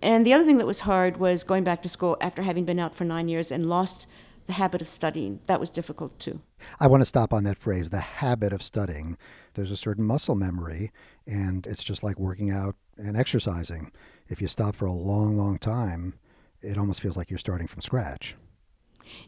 And 0.00 0.24
the 0.24 0.32
other 0.32 0.44
thing 0.46 0.56
that 0.56 0.66
was 0.66 0.80
hard 0.80 1.18
was 1.18 1.44
going 1.44 1.64
back 1.64 1.82
to 1.82 1.88
school 1.90 2.16
after 2.18 2.40
having 2.40 2.64
been 2.64 2.78
out 2.78 2.94
for 2.94 3.04
nine 3.04 3.28
years 3.28 3.52
and 3.52 3.68
lost 3.68 4.06
the 4.46 4.54
habit 4.54 4.80
of 4.80 4.88
studying. 4.88 5.40
That 5.48 5.60
was 5.60 5.68
difficult 5.68 6.18
too. 6.18 6.40
I 6.80 6.86
want 6.86 7.02
to 7.02 7.04
stop 7.04 7.30
on 7.30 7.44
that 7.44 7.58
phrase, 7.58 7.90
the 7.90 8.00
habit 8.00 8.54
of 8.54 8.62
studying. 8.62 9.18
There's 9.52 9.70
a 9.70 9.76
certain 9.76 10.04
muscle 10.04 10.34
memory, 10.34 10.90
and 11.26 11.66
it's 11.66 11.84
just 11.84 12.02
like 12.02 12.18
working 12.18 12.50
out 12.50 12.74
and 12.96 13.18
exercising. 13.18 13.92
If 14.30 14.40
you 14.40 14.48
stop 14.48 14.76
for 14.76 14.86
a 14.86 14.92
long, 14.92 15.36
long 15.36 15.58
time, 15.58 16.14
it 16.62 16.78
almost 16.78 17.02
feels 17.02 17.18
like 17.18 17.28
you're 17.30 17.36
starting 17.36 17.66
from 17.66 17.82
scratch. 17.82 18.34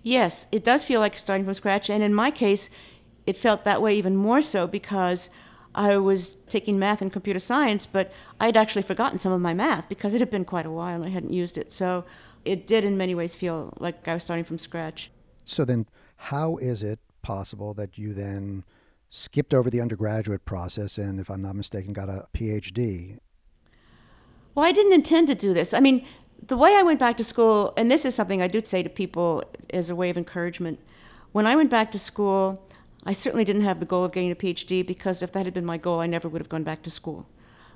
Yes, 0.02 0.46
it 0.50 0.64
does 0.64 0.82
feel 0.82 1.00
like 1.00 1.18
starting 1.18 1.44
from 1.44 1.54
scratch. 1.54 1.90
And 1.90 2.02
in 2.02 2.14
my 2.14 2.30
case, 2.30 2.70
it 3.30 3.36
felt 3.36 3.64
that 3.64 3.80
way 3.80 3.94
even 3.94 4.16
more 4.16 4.42
so 4.42 4.66
because 4.66 5.30
I 5.72 5.96
was 5.96 6.36
taking 6.48 6.78
math 6.78 7.00
and 7.00 7.12
computer 7.12 7.38
science, 7.38 7.86
but 7.86 8.12
I'd 8.40 8.56
actually 8.56 8.82
forgotten 8.82 9.20
some 9.20 9.32
of 9.32 9.40
my 9.40 9.54
math 9.54 9.88
because 9.88 10.14
it 10.14 10.20
had 10.20 10.30
been 10.30 10.44
quite 10.44 10.66
a 10.66 10.70
while 10.70 10.96
and 10.96 11.04
I 11.04 11.10
hadn't 11.10 11.32
used 11.32 11.56
it. 11.56 11.72
So 11.72 12.04
it 12.44 12.66
did, 12.66 12.84
in 12.84 12.96
many 12.98 13.14
ways, 13.14 13.36
feel 13.36 13.72
like 13.78 14.08
I 14.08 14.14
was 14.14 14.24
starting 14.24 14.44
from 14.44 14.58
scratch. 14.58 15.12
So 15.44 15.64
then, 15.64 15.86
how 16.16 16.56
is 16.56 16.82
it 16.82 16.98
possible 17.22 17.72
that 17.74 17.96
you 17.96 18.12
then 18.12 18.64
skipped 19.10 19.54
over 19.54 19.70
the 19.70 19.80
undergraduate 19.80 20.44
process 20.44 20.98
and, 20.98 21.20
if 21.20 21.30
I'm 21.30 21.42
not 21.42 21.54
mistaken, 21.54 21.92
got 21.92 22.08
a 22.08 22.26
PhD? 22.34 23.18
Well, 24.54 24.66
I 24.66 24.72
didn't 24.72 24.92
intend 24.92 25.28
to 25.28 25.36
do 25.36 25.54
this. 25.54 25.72
I 25.72 25.78
mean, 25.78 26.04
the 26.44 26.56
way 26.56 26.74
I 26.74 26.82
went 26.82 26.98
back 26.98 27.16
to 27.18 27.24
school, 27.24 27.72
and 27.76 27.90
this 27.90 28.04
is 28.04 28.16
something 28.16 28.42
I 28.42 28.48
do 28.48 28.60
say 28.64 28.82
to 28.82 28.88
people 28.88 29.44
as 29.72 29.88
a 29.88 29.94
way 29.94 30.10
of 30.10 30.18
encouragement, 30.18 30.80
when 31.30 31.46
I 31.46 31.54
went 31.54 31.70
back 31.70 31.92
to 31.92 31.98
school, 31.98 32.66
I 33.04 33.12
certainly 33.12 33.44
didn't 33.44 33.62
have 33.62 33.80
the 33.80 33.86
goal 33.86 34.04
of 34.04 34.12
getting 34.12 34.30
a 34.30 34.34
PhD 34.34 34.86
because 34.86 35.22
if 35.22 35.32
that 35.32 35.46
had 35.46 35.54
been 35.54 35.64
my 35.64 35.78
goal, 35.78 36.00
I 36.00 36.06
never 36.06 36.28
would 36.28 36.40
have 36.40 36.48
gone 36.48 36.64
back 36.64 36.82
to 36.82 36.90
school. 36.90 37.26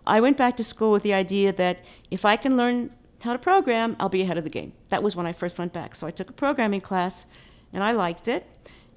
I 0.07 0.21
went 0.21 0.37
back 0.37 0.57
to 0.59 0.65
school 0.65 0.93
with 0.93 1.03
the 1.03 1.15
idea 1.15 1.53
that 1.53 1.85
if 2.11 2.25
I 2.25 2.37
can 2.37 2.57
learn 2.57 2.91
how 3.23 3.33
to 3.33 3.39
program, 3.39 3.97
I'll 3.99 4.11
be 4.11 4.21
ahead 4.21 4.37
of 4.37 4.45
the 4.45 4.51
game. 4.51 4.75
That 4.91 5.03
was 5.03 5.17
when 5.17 5.27
I 5.27 5.33
first 5.33 5.59
went 5.59 5.73
back. 5.73 5.95
So 5.95 6.07
I 6.07 6.11
took 6.11 6.29
a 6.29 6.35
programming 6.35 6.83
class 6.83 7.25
and 7.73 7.83
I 7.83 7.93
liked 7.93 8.29
it. 8.29 8.47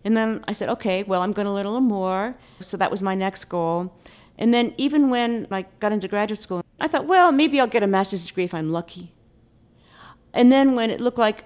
And 0.03 0.17
then 0.17 0.43
I 0.47 0.51
said, 0.51 0.69
okay, 0.69 1.03
well, 1.03 1.21
I'm 1.21 1.31
going 1.31 1.45
to 1.45 1.51
learn 1.51 1.65
a 1.65 1.69
little 1.69 1.81
more. 1.81 2.35
So 2.59 2.75
that 2.77 2.91
was 2.91 3.01
my 3.01 3.15
next 3.15 3.45
goal. 3.45 3.93
And 4.37 4.53
then 4.53 4.73
even 4.77 5.09
when 5.09 5.47
I 5.49 5.65
got 5.79 5.91
into 5.93 6.07
graduate 6.07 6.41
school, 6.41 6.61
I 6.79 6.87
thought, 6.87 7.05
well, 7.05 7.31
maybe 7.31 7.59
I'll 7.59 7.67
get 7.67 7.83
a 7.83 7.87
master's 7.87 8.25
degree 8.25 8.43
if 8.43 8.53
I'm 8.53 8.71
lucky. 8.71 9.13
And 10.33 10.51
then 10.51 10.75
when 10.75 10.91
it 10.91 10.99
looked 10.99 11.17
like 11.17 11.45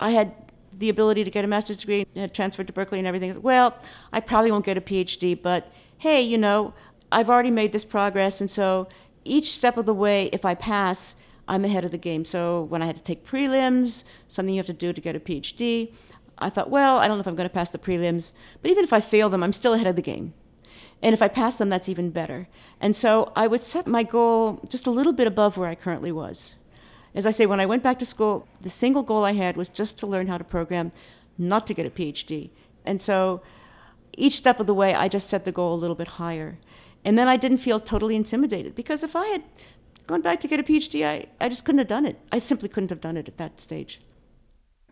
I 0.00 0.10
had 0.10 0.34
the 0.76 0.88
ability 0.88 1.24
to 1.24 1.30
get 1.30 1.44
a 1.44 1.48
master's 1.48 1.78
degree, 1.78 2.06
had 2.16 2.34
transferred 2.34 2.66
to 2.66 2.72
Berkeley 2.72 2.98
and 2.98 3.06
everything, 3.06 3.40
well, 3.42 3.76
I 4.12 4.20
probably 4.20 4.50
won't 4.50 4.64
get 4.64 4.76
a 4.76 4.80
PhD, 4.80 5.40
but 5.40 5.72
hey, 5.98 6.20
you 6.20 6.38
know, 6.38 6.74
I've 7.10 7.28
already 7.28 7.50
made 7.50 7.72
this 7.72 7.84
progress, 7.84 8.40
and 8.40 8.50
so 8.50 8.88
each 9.24 9.52
step 9.52 9.76
of 9.76 9.86
the 9.86 9.94
way, 9.94 10.26
if 10.32 10.44
I 10.44 10.54
pass, 10.54 11.14
I'm 11.46 11.64
ahead 11.64 11.84
of 11.84 11.90
the 11.90 11.98
game. 11.98 12.24
So 12.24 12.62
when 12.62 12.82
I 12.82 12.86
had 12.86 12.96
to 12.96 13.02
take 13.02 13.26
prelims, 13.26 14.04
something 14.28 14.54
you 14.54 14.58
have 14.58 14.66
to 14.66 14.72
do 14.72 14.92
to 14.92 15.00
get 15.00 15.16
a 15.16 15.20
PhD, 15.20 15.92
I 16.38 16.50
thought, 16.50 16.70
well, 16.70 16.98
I 16.98 17.06
don't 17.06 17.18
know 17.18 17.20
if 17.20 17.26
I'm 17.26 17.36
going 17.36 17.48
to 17.48 17.54
pass 17.54 17.70
the 17.70 17.78
prelims, 17.78 18.32
but 18.60 18.70
even 18.70 18.84
if 18.84 18.92
I 18.92 19.00
fail 19.00 19.28
them, 19.28 19.42
I'm 19.42 19.52
still 19.52 19.74
ahead 19.74 19.86
of 19.86 19.96
the 19.96 20.02
game. 20.02 20.34
And 21.02 21.12
if 21.12 21.22
I 21.22 21.28
pass 21.28 21.58
them, 21.58 21.68
that's 21.68 21.88
even 21.88 22.10
better. 22.10 22.48
And 22.80 22.94
so 22.94 23.32
I 23.34 23.46
would 23.46 23.64
set 23.64 23.86
my 23.86 24.02
goal 24.02 24.60
just 24.68 24.86
a 24.86 24.90
little 24.90 25.12
bit 25.12 25.26
above 25.26 25.56
where 25.56 25.68
I 25.68 25.74
currently 25.74 26.12
was. 26.12 26.54
As 27.14 27.26
I 27.26 27.30
say, 27.30 27.46
when 27.46 27.60
I 27.60 27.66
went 27.66 27.82
back 27.82 27.98
to 27.98 28.06
school, 28.06 28.48
the 28.60 28.70
single 28.70 29.02
goal 29.02 29.24
I 29.24 29.32
had 29.32 29.56
was 29.56 29.68
just 29.68 29.98
to 29.98 30.06
learn 30.06 30.28
how 30.28 30.38
to 30.38 30.44
program, 30.44 30.92
not 31.36 31.66
to 31.66 31.74
get 31.74 31.86
a 31.86 31.90
PhD. 31.90 32.50
And 32.84 33.02
so 33.02 33.42
each 34.16 34.34
step 34.34 34.60
of 34.60 34.66
the 34.66 34.74
way, 34.74 34.94
I 34.94 35.08
just 35.08 35.28
set 35.28 35.44
the 35.44 35.52
goal 35.52 35.74
a 35.74 35.76
little 35.76 35.96
bit 35.96 36.08
higher. 36.08 36.58
And 37.04 37.18
then 37.18 37.28
I 37.28 37.36
didn't 37.36 37.58
feel 37.58 37.80
totally 37.80 38.16
intimidated 38.16 38.74
because 38.74 39.02
if 39.02 39.16
I 39.16 39.26
had 39.26 39.42
gone 40.06 40.22
back 40.22 40.40
to 40.40 40.48
get 40.48 40.60
a 40.60 40.62
PhD, 40.62 41.04
I, 41.04 41.26
I 41.40 41.48
just 41.48 41.64
couldn't 41.64 41.80
have 41.80 41.88
done 41.88 42.06
it. 42.06 42.18
I 42.30 42.38
simply 42.38 42.68
couldn't 42.68 42.90
have 42.90 43.00
done 43.00 43.16
it 43.16 43.28
at 43.28 43.36
that 43.38 43.60
stage 43.60 44.00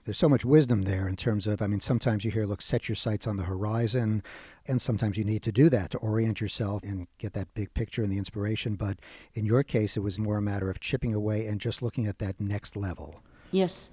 there's 0.05 0.19
so 0.19 0.29
much 0.29 0.45
wisdom 0.45 0.83
there 0.83 1.09
in 1.09 1.17
terms 1.17 1.47
of, 1.47 1.61
I 1.61 1.67
mean, 1.67 1.81
sometimes 1.81 2.25
you 2.25 2.31
hear, 2.31 2.47
look, 2.47 2.63
set 2.63 2.89
your 2.89 2.97
sights 2.97 3.27
on 3.27 3.37
the 3.37 3.45
horizon, 3.45 4.23
and 4.67 4.81
sometimes 4.81 5.17
you 5.17 5.25
need 5.25 5.43
to 5.43 5.53
do 5.53 5.69
that 5.71 5.91
to 5.91 5.99
orient 5.99 6.41
yourself 6.41 6.83
and 6.83 7.07
get 7.19 7.33
that 7.35 7.53
big 7.55 7.75
picture 7.75 8.03
and 8.03 8.11
the 8.11 8.19
inspiration. 8.19 8.77
But 8.77 8.99
in 9.35 9.45
your 9.45 9.63
case, 9.63 9.97
it 9.97 10.01
was 10.01 10.19
more 10.19 10.39
a 10.39 10.43
matter 10.43 10.71
of 10.71 10.81
chipping 10.81 11.15
away 11.15 11.47
and 11.47 11.61
just 11.61 11.83
looking 11.83 12.07
at 12.07 12.19
that 12.19 12.41
next 12.41 12.77
level. 12.77 13.23
Yes. 13.51 13.91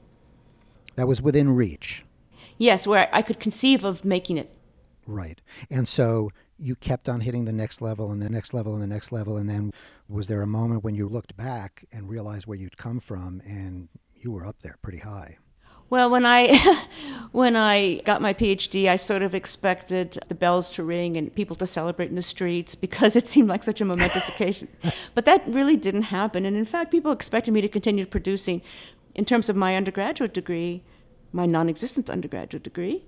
That 0.95 1.07
was 1.07 1.21
within 1.21 1.55
reach. 1.55 2.05
Yes, 2.57 2.87
where 2.87 3.09
I 3.11 3.21
could 3.21 3.39
conceive 3.39 3.83
of 3.83 4.03
making 4.03 4.37
it. 4.37 4.51
Right. 5.05 5.41
And 5.69 5.87
so 5.87 6.31
you 6.57 6.75
kept 6.75 7.07
on 7.07 7.21
hitting 7.21 7.45
the 7.45 7.53
next 7.53 7.81
level 7.81 8.11
and 8.11 8.21
the 8.21 8.29
next 8.29 8.53
level 8.53 8.73
and 8.73 8.81
the 8.81 8.87
next 8.87 9.11
level. 9.11 9.37
And 9.37 9.49
then 9.49 9.71
was 10.09 10.27
there 10.27 10.41
a 10.41 10.47
moment 10.47 10.83
when 10.83 10.95
you 10.95 11.07
looked 11.07 11.37
back 11.37 11.85
and 11.91 12.09
realized 12.09 12.47
where 12.47 12.57
you'd 12.57 12.77
come 12.77 12.99
from 12.99 13.41
and 13.45 13.89
you 14.15 14.31
were 14.31 14.45
up 14.45 14.61
there 14.63 14.77
pretty 14.81 14.99
high? 14.99 15.37
Well, 15.89 16.09
when 16.09 16.25
I 16.25 16.85
when 17.31 17.55
I 17.55 18.01
got 18.05 18.21
my 18.21 18.33
PhD, 18.33 18.89
I 18.89 18.95
sort 18.95 19.21
of 19.21 19.33
expected 19.33 20.17
the 20.27 20.35
bells 20.35 20.69
to 20.71 20.83
ring 20.83 21.15
and 21.17 21.33
people 21.33 21.55
to 21.57 21.67
celebrate 21.67 22.09
in 22.09 22.15
the 22.15 22.21
streets 22.21 22.75
because 22.75 23.15
it 23.15 23.27
seemed 23.27 23.47
like 23.47 23.63
such 23.63 23.79
a 23.79 23.85
momentous 23.85 24.29
occasion. 24.33 24.67
But 25.13 25.25
that 25.25 25.43
really 25.47 25.77
didn't 25.77 26.03
happen, 26.03 26.45
and 26.45 26.57
in 26.57 26.65
fact, 26.65 26.91
people 26.91 27.11
expected 27.11 27.53
me 27.53 27.61
to 27.61 27.69
continue 27.69 28.05
producing. 28.05 28.61
In 29.15 29.25
terms 29.25 29.49
of 29.49 29.55
my 29.55 29.75
undergraduate 29.75 30.33
degree, 30.33 30.83
my 31.31 31.47
non-existent 31.47 32.09
undergraduate 32.09 32.63
degree, 32.63 33.03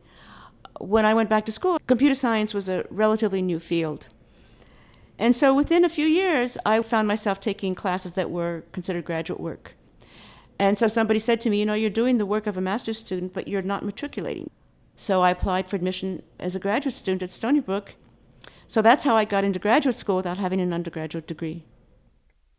when 0.79 1.05
I 1.05 1.13
went 1.13 1.29
back 1.29 1.45
to 1.45 1.51
school, 1.51 1.77
computer 1.85 2.15
science 2.15 2.53
was 2.53 2.67
a 2.67 2.85
relatively 2.89 3.41
new 3.41 3.59
field. 3.59 4.07
And 5.19 5.35
so 5.35 5.53
within 5.53 5.83
a 5.83 5.89
few 5.89 6.07
years, 6.07 6.57
I 6.65 6.81
found 6.81 7.07
myself 7.07 7.39
taking 7.41 7.75
classes 7.75 8.13
that 8.13 8.31
were 8.31 8.63
considered 8.71 9.05
graduate 9.05 9.39
work. 9.39 9.75
And 10.59 10.77
so 10.77 10.89
somebody 10.89 11.19
said 11.19 11.39
to 11.41 11.49
me, 11.49 11.59
You 11.59 11.65
know, 11.65 11.73
you're 11.73 11.89
doing 11.89 12.17
the 12.17 12.25
work 12.25 12.45
of 12.45 12.57
a 12.57 12.61
master's 12.61 12.97
student, 12.97 13.33
but 13.33 13.47
you're 13.47 13.61
not 13.61 13.83
matriculating. 13.83 14.51
So 14.95 15.21
I 15.21 15.31
applied 15.31 15.67
for 15.67 15.77
admission 15.77 16.21
as 16.37 16.55
a 16.55 16.59
graduate 16.59 16.93
student 16.93 17.23
at 17.23 17.31
Stony 17.31 17.61
Brook. 17.61 17.95
So 18.67 18.81
that's 18.81 19.05
how 19.05 19.15
I 19.15 19.23
got 19.23 19.45
into 19.45 19.57
graduate 19.57 19.95
school 19.95 20.17
without 20.17 20.37
having 20.37 20.59
an 20.59 20.73
undergraduate 20.73 21.25
degree. 21.25 21.63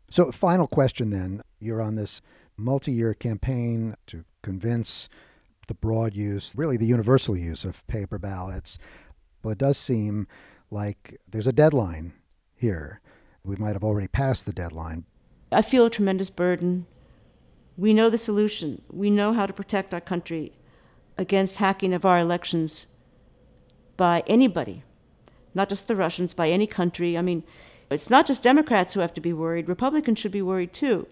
So, 0.09 0.31
final 0.31 0.67
question 0.67 1.11
then. 1.11 1.41
You're 1.59 1.81
on 1.81 1.95
this 1.95 2.21
multi 2.57 2.91
year 2.91 3.13
campaign 3.13 3.95
to 4.07 4.25
convince 4.41 5.07
the 5.67 5.73
broad 5.75 6.15
use, 6.15 6.51
really 6.55 6.75
the 6.75 6.85
universal 6.85 7.37
use 7.37 7.63
of 7.63 7.85
paper 7.87 8.17
ballots. 8.17 8.77
Well, 9.43 9.53
it 9.53 9.57
does 9.57 9.77
seem 9.77 10.27
like 10.69 11.21
there's 11.29 11.47
a 11.47 11.53
deadline 11.53 12.13
here. 12.55 12.99
We 13.43 13.55
might 13.55 13.73
have 13.73 13.83
already 13.83 14.07
passed 14.07 14.45
the 14.45 14.53
deadline. 14.53 15.05
I 15.51 15.61
feel 15.61 15.85
a 15.85 15.89
tremendous 15.89 16.29
burden 16.29 16.87
we 17.77 17.93
know 17.93 18.09
the 18.09 18.17
solution. 18.17 18.81
We 18.91 19.09
know 19.09 19.33
how 19.33 19.45
to 19.45 19.53
protect 19.53 19.93
our 19.93 20.01
country 20.01 20.53
against 21.17 21.57
hacking 21.57 21.93
of 21.93 22.05
our 22.05 22.19
elections 22.19 22.87
by 23.97 24.23
anybody, 24.27 24.83
not 25.53 25.69
just 25.69 25.87
the 25.87 25.95
Russians, 25.95 26.33
by 26.33 26.49
any 26.49 26.67
country. 26.67 27.17
I 27.17 27.21
mean, 27.21 27.43
it's 27.89 28.09
not 28.09 28.25
just 28.25 28.43
Democrats 28.43 28.93
who 28.93 29.01
have 29.01 29.13
to 29.15 29.21
be 29.21 29.33
worried, 29.33 29.67
Republicans 29.67 30.19
should 30.19 30.31
be 30.31 30.41
worried 30.41 30.73
too, 30.73 31.07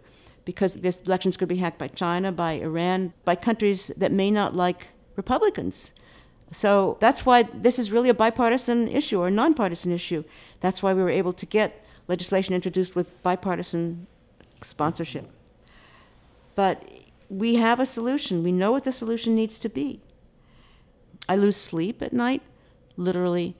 because 0.45 0.75
this 0.75 1.01
elections 1.01 1.37
could 1.37 1.49
be 1.49 1.57
hacked 1.57 1.77
by 1.77 1.89
China, 1.89 2.31
by 2.31 2.53
Iran, 2.53 3.13
by 3.25 3.35
countries 3.35 3.87
that 3.97 4.11
may 4.11 4.31
not 4.31 4.55
like 4.55 4.89
Republicans. 5.15 5.91
So 6.51 6.97
that's 6.99 7.25
why 7.25 7.43
this 7.43 7.77
is 7.77 7.91
really 7.91 8.09
a 8.09 8.13
bipartisan 8.13 8.87
issue 8.87 9.19
or 9.19 9.27
a 9.27 9.31
nonpartisan 9.31 9.91
issue. 9.91 10.23
That's 10.61 10.81
why 10.81 10.93
we 10.93 11.03
were 11.03 11.09
able 11.09 11.33
to 11.33 11.45
get 11.45 11.85
legislation 12.07 12.55
introduced 12.55 12.95
with 12.95 13.21
bipartisan 13.21 14.07
sponsorship. 14.61 15.29
But 16.59 16.83
we 17.29 17.55
have 17.55 17.79
a 17.79 17.85
solution. 17.85 18.43
We 18.43 18.51
know 18.51 18.73
what 18.73 18.83
the 18.83 18.91
solution 18.91 19.33
needs 19.33 19.59
to 19.59 19.69
be. 19.69 20.01
I 21.29 21.37
lose 21.37 21.55
sleep 21.55 22.01
at 22.01 22.11
night, 22.11 22.41
literally 22.97 23.55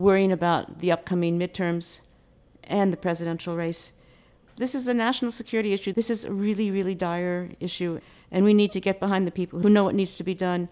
worrying 0.00 0.32
about 0.32 0.80
the 0.80 0.90
upcoming 0.90 1.38
midterms 1.38 2.00
and 2.64 2.92
the 2.92 2.96
presidential 2.96 3.54
race. 3.54 3.92
This 4.56 4.74
is 4.74 4.88
a 4.88 4.94
national 4.94 5.30
security 5.30 5.72
issue. 5.72 5.92
This 5.92 6.10
is 6.10 6.24
a 6.24 6.32
really, 6.32 6.72
really 6.72 6.96
dire 6.96 7.50
issue, 7.60 8.00
and 8.32 8.44
we 8.44 8.52
need 8.52 8.72
to 8.72 8.80
get 8.80 8.98
behind 8.98 9.28
the 9.28 9.38
people 9.40 9.60
who 9.60 9.70
know 9.70 9.84
what 9.84 9.94
needs 9.94 10.16
to 10.16 10.24
be 10.24 10.34
done. 10.34 10.70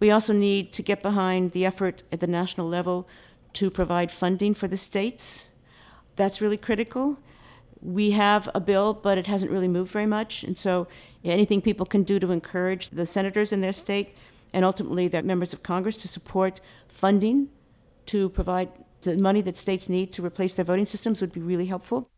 We 0.00 0.10
also 0.10 0.32
need 0.32 0.72
to 0.72 0.82
get 0.82 1.00
behind 1.00 1.52
the 1.52 1.64
effort 1.64 2.02
at 2.10 2.18
the 2.18 2.26
national 2.26 2.66
level 2.66 3.08
to 3.52 3.70
provide 3.70 4.10
funding 4.10 4.52
for 4.52 4.66
the 4.66 4.76
states. 4.76 5.50
That's 6.16 6.40
really 6.40 6.56
critical. 6.56 7.18
We 7.82 8.10
have 8.12 8.48
a 8.54 8.60
bill, 8.60 8.94
but 8.94 9.18
it 9.18 9.26
hasn't 9.26 9.50
really 9.50 9.68
moved 9.68 9.90
very 9.90 10.06
much, 10.06 10.44
and 10.44 10.58
so 10.58 10.86
anything 11.24 11.60
people 11.62 11.86
can 11.86 12.02
do 12.02 12.18
to 12.18 12.30
encourage 12.30 12.90
the 12.90 13.06
senators 13.06 13.52
in 13.52 13.60
their 13.60 13.72
state 13.72 14.14
and 14.52 14.64
ultimately 14.64 15.08
their 15.08 15.22
members 15.22 15.52
of 15.52 15.62
Congress 15.62 15.96
to 15.98 16.08
support 16.08 16.60
funding 16.88 17.48
to 18.06 18.28
provide 18.30 18.68
the 19.02 19.16
money 19.16 19.40
that 19.40 19.56
states 19.56 19.88
need 19.88 20.12
to 20.12 20.24
replace 20.24 20.54
their 20.54 20.64
voting 20.64 20.86
systems 20.86 21.20
would 21.20 21.32
be 21.32 21.40
really 21.40 21.66
helpful. 21.66 22.10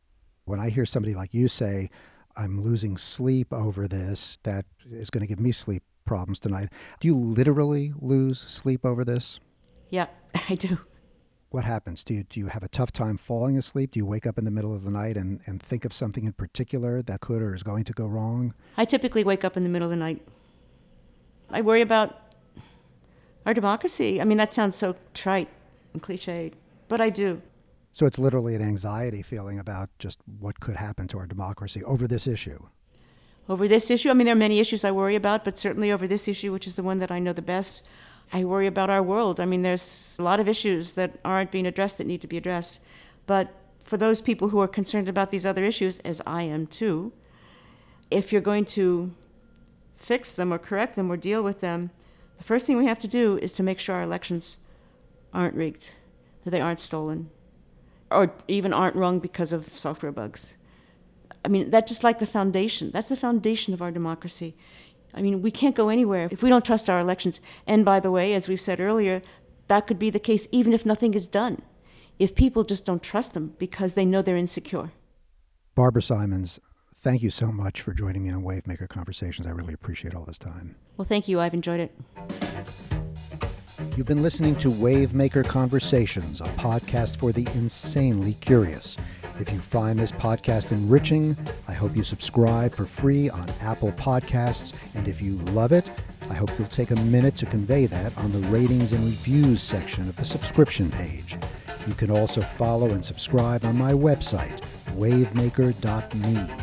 When 0.45 0.59
I 0.59 0.71
hear 0.71 0.87
somebody 0.87 1.15
like 1.15 1.35
you 1.35 1.49
say, 1.49 1.91
I'm 2.37 2.63
losing 2.63 2.97
sleep 2.97 3.53
over 3.53 3.87
this, 3.87 4.39
that 4.43 4.65
is 4.91 5.11
going 5.11 5.21
to 5.21 5.27
give 5.27 5.39
me 5.39 5.53
sleep 5.53 5.83
problems 6.05 6.41
tonight. 6.41 6.71
Do 7.01 7.09
you 7.09 7.17
literally 7.17 7.93
lose 8.01 8.41
sleep 8.41 8.85
over 8.85 9.05
this? 9.05 9.39
Yeah, 9.91 10.07
I 10.49 10.55
do 10.55 10.79
what 11.53 11.65
happens? 11.65 12.03
Do 12.03 12.15
you, 12.15 12.23
do 12.25 12.41
you 12.41 12.47
have 12.47 12.63
a 12.63 12.69
tough 12.69 12.93
time 12.93 13.17
falling 13.17 13.59
asleep? 13.59 13.93
Do 13.93 13.99
you 13.99 14.07
wake 14.07 14.27
up 14.27 14.39
in 14.39 14.45
the 14.45 14.51
middle 14.51 14.75
of 14.75 14.85
the 14.85 14.91
night 14.91 15.17
and, 15.17 15.41
and 15.47 15.63
think 15.63 15.85
of 15.85 15.93
something 15.93 16.25
in 16.25 16.33
particular 16.33 17.03
that 17.03 17.21
could 17.21 17.43
or 17.43 17.55
is 17.55 17.63
going 17.63 17.85
to 17.85 17.93
go 17.93 18.07
wrong? 18.07 18.55
I 18.77 18.85
typically 18.85 19.25
wake 19.25 19.45
up 19.45 19.57
in 19.57 19.63
the 19.63 19.69
middle 19.69 19.87
of 19.87 19.91
the 19.91 19.97
night. 19.97 20.23
I 21.51 21.61
worry 21.61 21.83
about 21.83 22.19
our 23.45 23.53
democracy. 23.53 24.21
I 24.21 24.25
mean, 24.25 24.39
that 24.39 24.55
sounds 24.55 24.77
so 24.77 24.97
trite 25.15 25.49
and 25.93 26.03
cliched, 26.03 26.55
but 26.89 27.01
I 27.01 27.11
do. 27.11 27.43
So 27.93 28.07
it's 28.07 28.19
literally 28.19 28.55
an 28.55 28.63
anxiety 28.63 29.21
feeling 29.21 29.59
about 29.59 29.91
just 29.99 30.19
what 30.41 30.61
could 30.61 30.77
happen 30.77 31.09
to 31.09 31.19
our 31.19 31.27
democracy 31.27 31.85
over 31.85 32.07
this 32.07 32.27
issue. 32.27 32.67
Over 33.49 33.69
this 33.69 33.91
issue, 33.91 34.09
I 34.09 34.15
mean, 34.15 34.27
there 34.27 34.35
are 34.35 34.39
many 34.39 34.61
issues 34.61 34.85
I 34.85 34.93
worry 34.93 35.17
about, 35.17 35.45
but 35.45 35.59
certainly 35.59 35.93
over 35.93 36.07
this 36.07 36.29
issue, 36.29 36.53
which 36.53 36.67
is 36.67 36.77
the 36.77 36.83
one 36.83 37.01
that 37.01 37.11
I 37.11 37.19
know 37.19 37.33
the 37.33 37.43
best, 37.43 37.83
I 38.33 38.45
worry 38.45 38.67
about 38.67 38.89
our 38.89 39.03
world. 39.03 39.41
I 39.41 39.45
mean, 39.45 39.63
there's 39.63 40.17
a 40.19 40.23
lot 40.23 40.41
of 40.41 40.49
issues 40.49 40.95
that 40.95 41.19
aren't 41.25 41.51
being 41.51 41.67
addressed 41.67 41.99
that 41.99 42.07
need 42.07 42.23
to 42.23 42.27
be 42.27 42.39
addressed. 42.39 42.81
But 43.27 43.55
for 43.79 43.97
those 43.97 44.21
people 44.21 44.49
who 44.49 44.61
are 44.61 44.69
concerned 44.69 45.09
about 45.09 45.31
these 45.31 45.45
other 45.45 45.65
issues, 45.65 45.99
as 46.01 46.23
I 46.27 46.45
am 46.45 46.67
too, 46.67 47.13
if 48.11 48.33
you're 48.33 48.41
going 48.41 48.65
to 48.67 49.13
fix 49.97 50.33
them 50.33 50.53
or 50.53 50.59
correct 50.59 50.97
them 50.97 51.11
or 51.11 51.17
deal 51.17 51.43
with 51.43 51.61
them, 51.61 51.91
the 52.39 52.45
first 52.45 52.67
thing 52.67 52.77
we 52.77 52.87
have 52.87 52.99
to 53.01 53.09
do 53.09 53.39
is 53.39 53.53
to 53.53 53.63
make 53.63 53.79
sure 53.79 53.97
our 53.97 54.03
elections 54.03 54.57
aren't 55.33 55.55
rigged, 55.55 55.93
that 56.45 56.51
they 56.51 56.61
aren't 56.61 56.81
stolen, 56.81 57.31
or 58.11 58.33
even 58.49 58.73
aren't 58.73 58.97
wrong 58.97 59.19
because 59.19 59.53
of 59.53 59.67
software 59.69 60.13
bugs. 60.13 60.55
I 61.45 61.49
mean, 61.49 61.71
that's 61.71 61.91
just 61.91 62.05
like 62.05 62.19
the 62.19 62.27
foundation. 62.27 62.91
That's 62.91 63.09
the 63.09 63.17
foundation 63.17 63.75
of 63.75 63.83
our 63.83 63.91
democracy. 63.91 64.55
I 65.15 65.23
mean, 65.23 65.43
we 65.43 65.51
can't 65.51 65.75
go 65.75 65.89
anywhere 65.89 66.29
if 66.31 66.43
we 66.43 66.49
don't 66.49 66.65
trust 66.65 66.89
our 66.89 66.99
elections. 66.99 67.41
And 67.67 67.85
by 67.85 68.01
the 68.01 68.11
way, 68.11 68.35
as 68.35 68.49
we've 68.49 68.61
said 68.61 68.81
earlier, 68.81 69.23
that 69.69 69.87
could 69.87 69.99
be 69.99 70.11
the 70.11 70.19
case 70.19 70.49
even 70.53 70.73
if 70.73 70.87
nothing 70.87 71.15
is 71.15 71.27
done, 71.27 71.63
if 72.19 72.35
people 72.35 72.65
just 72.65 72.85
don't 72.85 73.03
trust 73.03 73.35
them 73.35 73.55
because 73.59 73.95
they 73.95 74.07
know 74.07 74.23
they're 74.23 74.37
insecure. 74.37 74.91
Barbara 75.75 76.03
Simons, 76.03 76.61
thank 76.95 77.23
you 77.23 77.31
so 77.31 77.51
much 77.51 77.81
for 77.81 77.93
joining 77.95 78.23
me 78.23 78.31
on 78.31 78.43
Wavemaker 78.43 78.89
Conversations. 78.89 79.47
I 79.47 79.51
really 79.51 79.75
appreciate 79.75 80.15
all 80.15 80.25
this 80.25 80.39
time. 80.39 80.77
Well, 80.97 81.07
thank 81.07 81.29
you. 81.29 81.41
I've 81.41 81.55
enjoyed 81.55 81.81
it. 81.81 81.95
You've 83.97 84.07
been 84.07 84.23
listening 84.23 84.57
to 84.57 84.71
Wavemaker 84.71 85.47
Conversations, 85.47 86.41
a 86.41 86.45
podcast 86.45 87.19
for 87.19 87.33
the 87.33 87.47
insanely 87.55 88.35
curious. 88.35 88.97
If 89.43 89.53
you 89.53 89.59
find 89.59 89.99
this 89.99 90.13
podcast 90.13 90.71
enriching, 90.71 91.37
I 91.67 91.73
hope 91.73 91.97
you 91.97 92.05
subscribe 92.05 92.73
for 92.73 92.87
free 92.87 93.29
on 93.29 93.51
Apple 93.61 93.91
Podcasts. 93.91 94.73
And 94.95 95.09
if 95.09 95.21
you 95.21 95.35
love 95.47 95.73
it, 95.73 95.85
I 96.31 96.35
hope 96.35 96.57
you'll 96.57 96.69
take 96.69 96.93
a 96.93 96.97
minute 96.97 97.35
to 97.39 97.47
convey 97.47 97.87
that 97.87 98.17
on 98.19 98.31
the 98.31 98.39
ratings 98.51 98.93
and 98.93 99.05
reviews 99.05 99.61
section 99.61 100.09
of 100.09 100.15
the 100.15 100.25
subscription 100.25 100.93
page. 100.93 101.37
You 101.89 101.95
can 101.95 102.09
also 102.09 102.41
follow 102.41 102.91
and 102.91 103.05
subscribe 103.05 103.65
on 103.65 103.77
my 103.77 103.93
website, 103.93 104.61
wavemaker.me. 104.95 106.55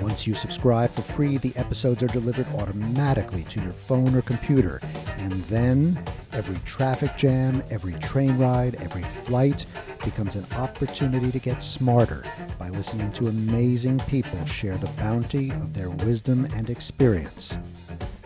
Once 0.00 0.26
you 0.26 0.34
subscribe 0.34 0.88
for 0.88 1.02
free, 1.02 1.36
the 1.36 1.54
episodes 1.56 2.02
are 2.02 2.06
delivered 2.06 2.46
automatically 2.54 3.42
to 3.44 3.60
your 3.60 3.72
phone 3.72 4.14
or 4.14 4.22
computer. 4.22 4.80
And 5.18 5.32
then 5.50 6.02
every 6.36 6.58
traffic 6.66 7.16
jam, 7.16 7.62
every 7.70 7.94
train 7.94 8.36
ride, 8.36 8.74
every 8.76 9.02
flight 9.02 9.64
becomes 10.04 10.36
an 10.36 10.44
opportunity 10.52 11.32
to 11.32 11.38
get 11.38 11.62
smarter 11.62 12.24
by 12.58 12.68
listening 12.68 13.10
to 13.12 13.28
amazing 13.28 13.98
people 14.00 14.44
share 14.44 14.76
the 14.76 14.86
bounty 14.98 15.50
of 15.52 15.72
their 15.72 15.88
wisdom 15.88 16.44
and 16.54 16.68
experience. 16.68 17.56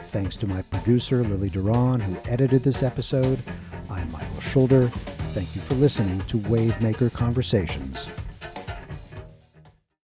Thanks 0.08 0.34
to 0.38 0.48
my 0.48 0.60
producer, 0.62 1.22
Lily 1.22 1.50
Duran, 1.50 2.00
who 2.00 2.16
edited 2.28 2.64
this 2.64 2.82
episode. 2.82 3.38
I'm 3.88 4.10
Michael 4.10 4.40
Schulder. 4.40 4.88
Thank 5.32 5.54
you 5.54 5.60
for 5.60 5.74
listening 5.74 6.20
to 6.22 6.38
Wavemaker 6.38 7.12
Conversations. 7.12 8.08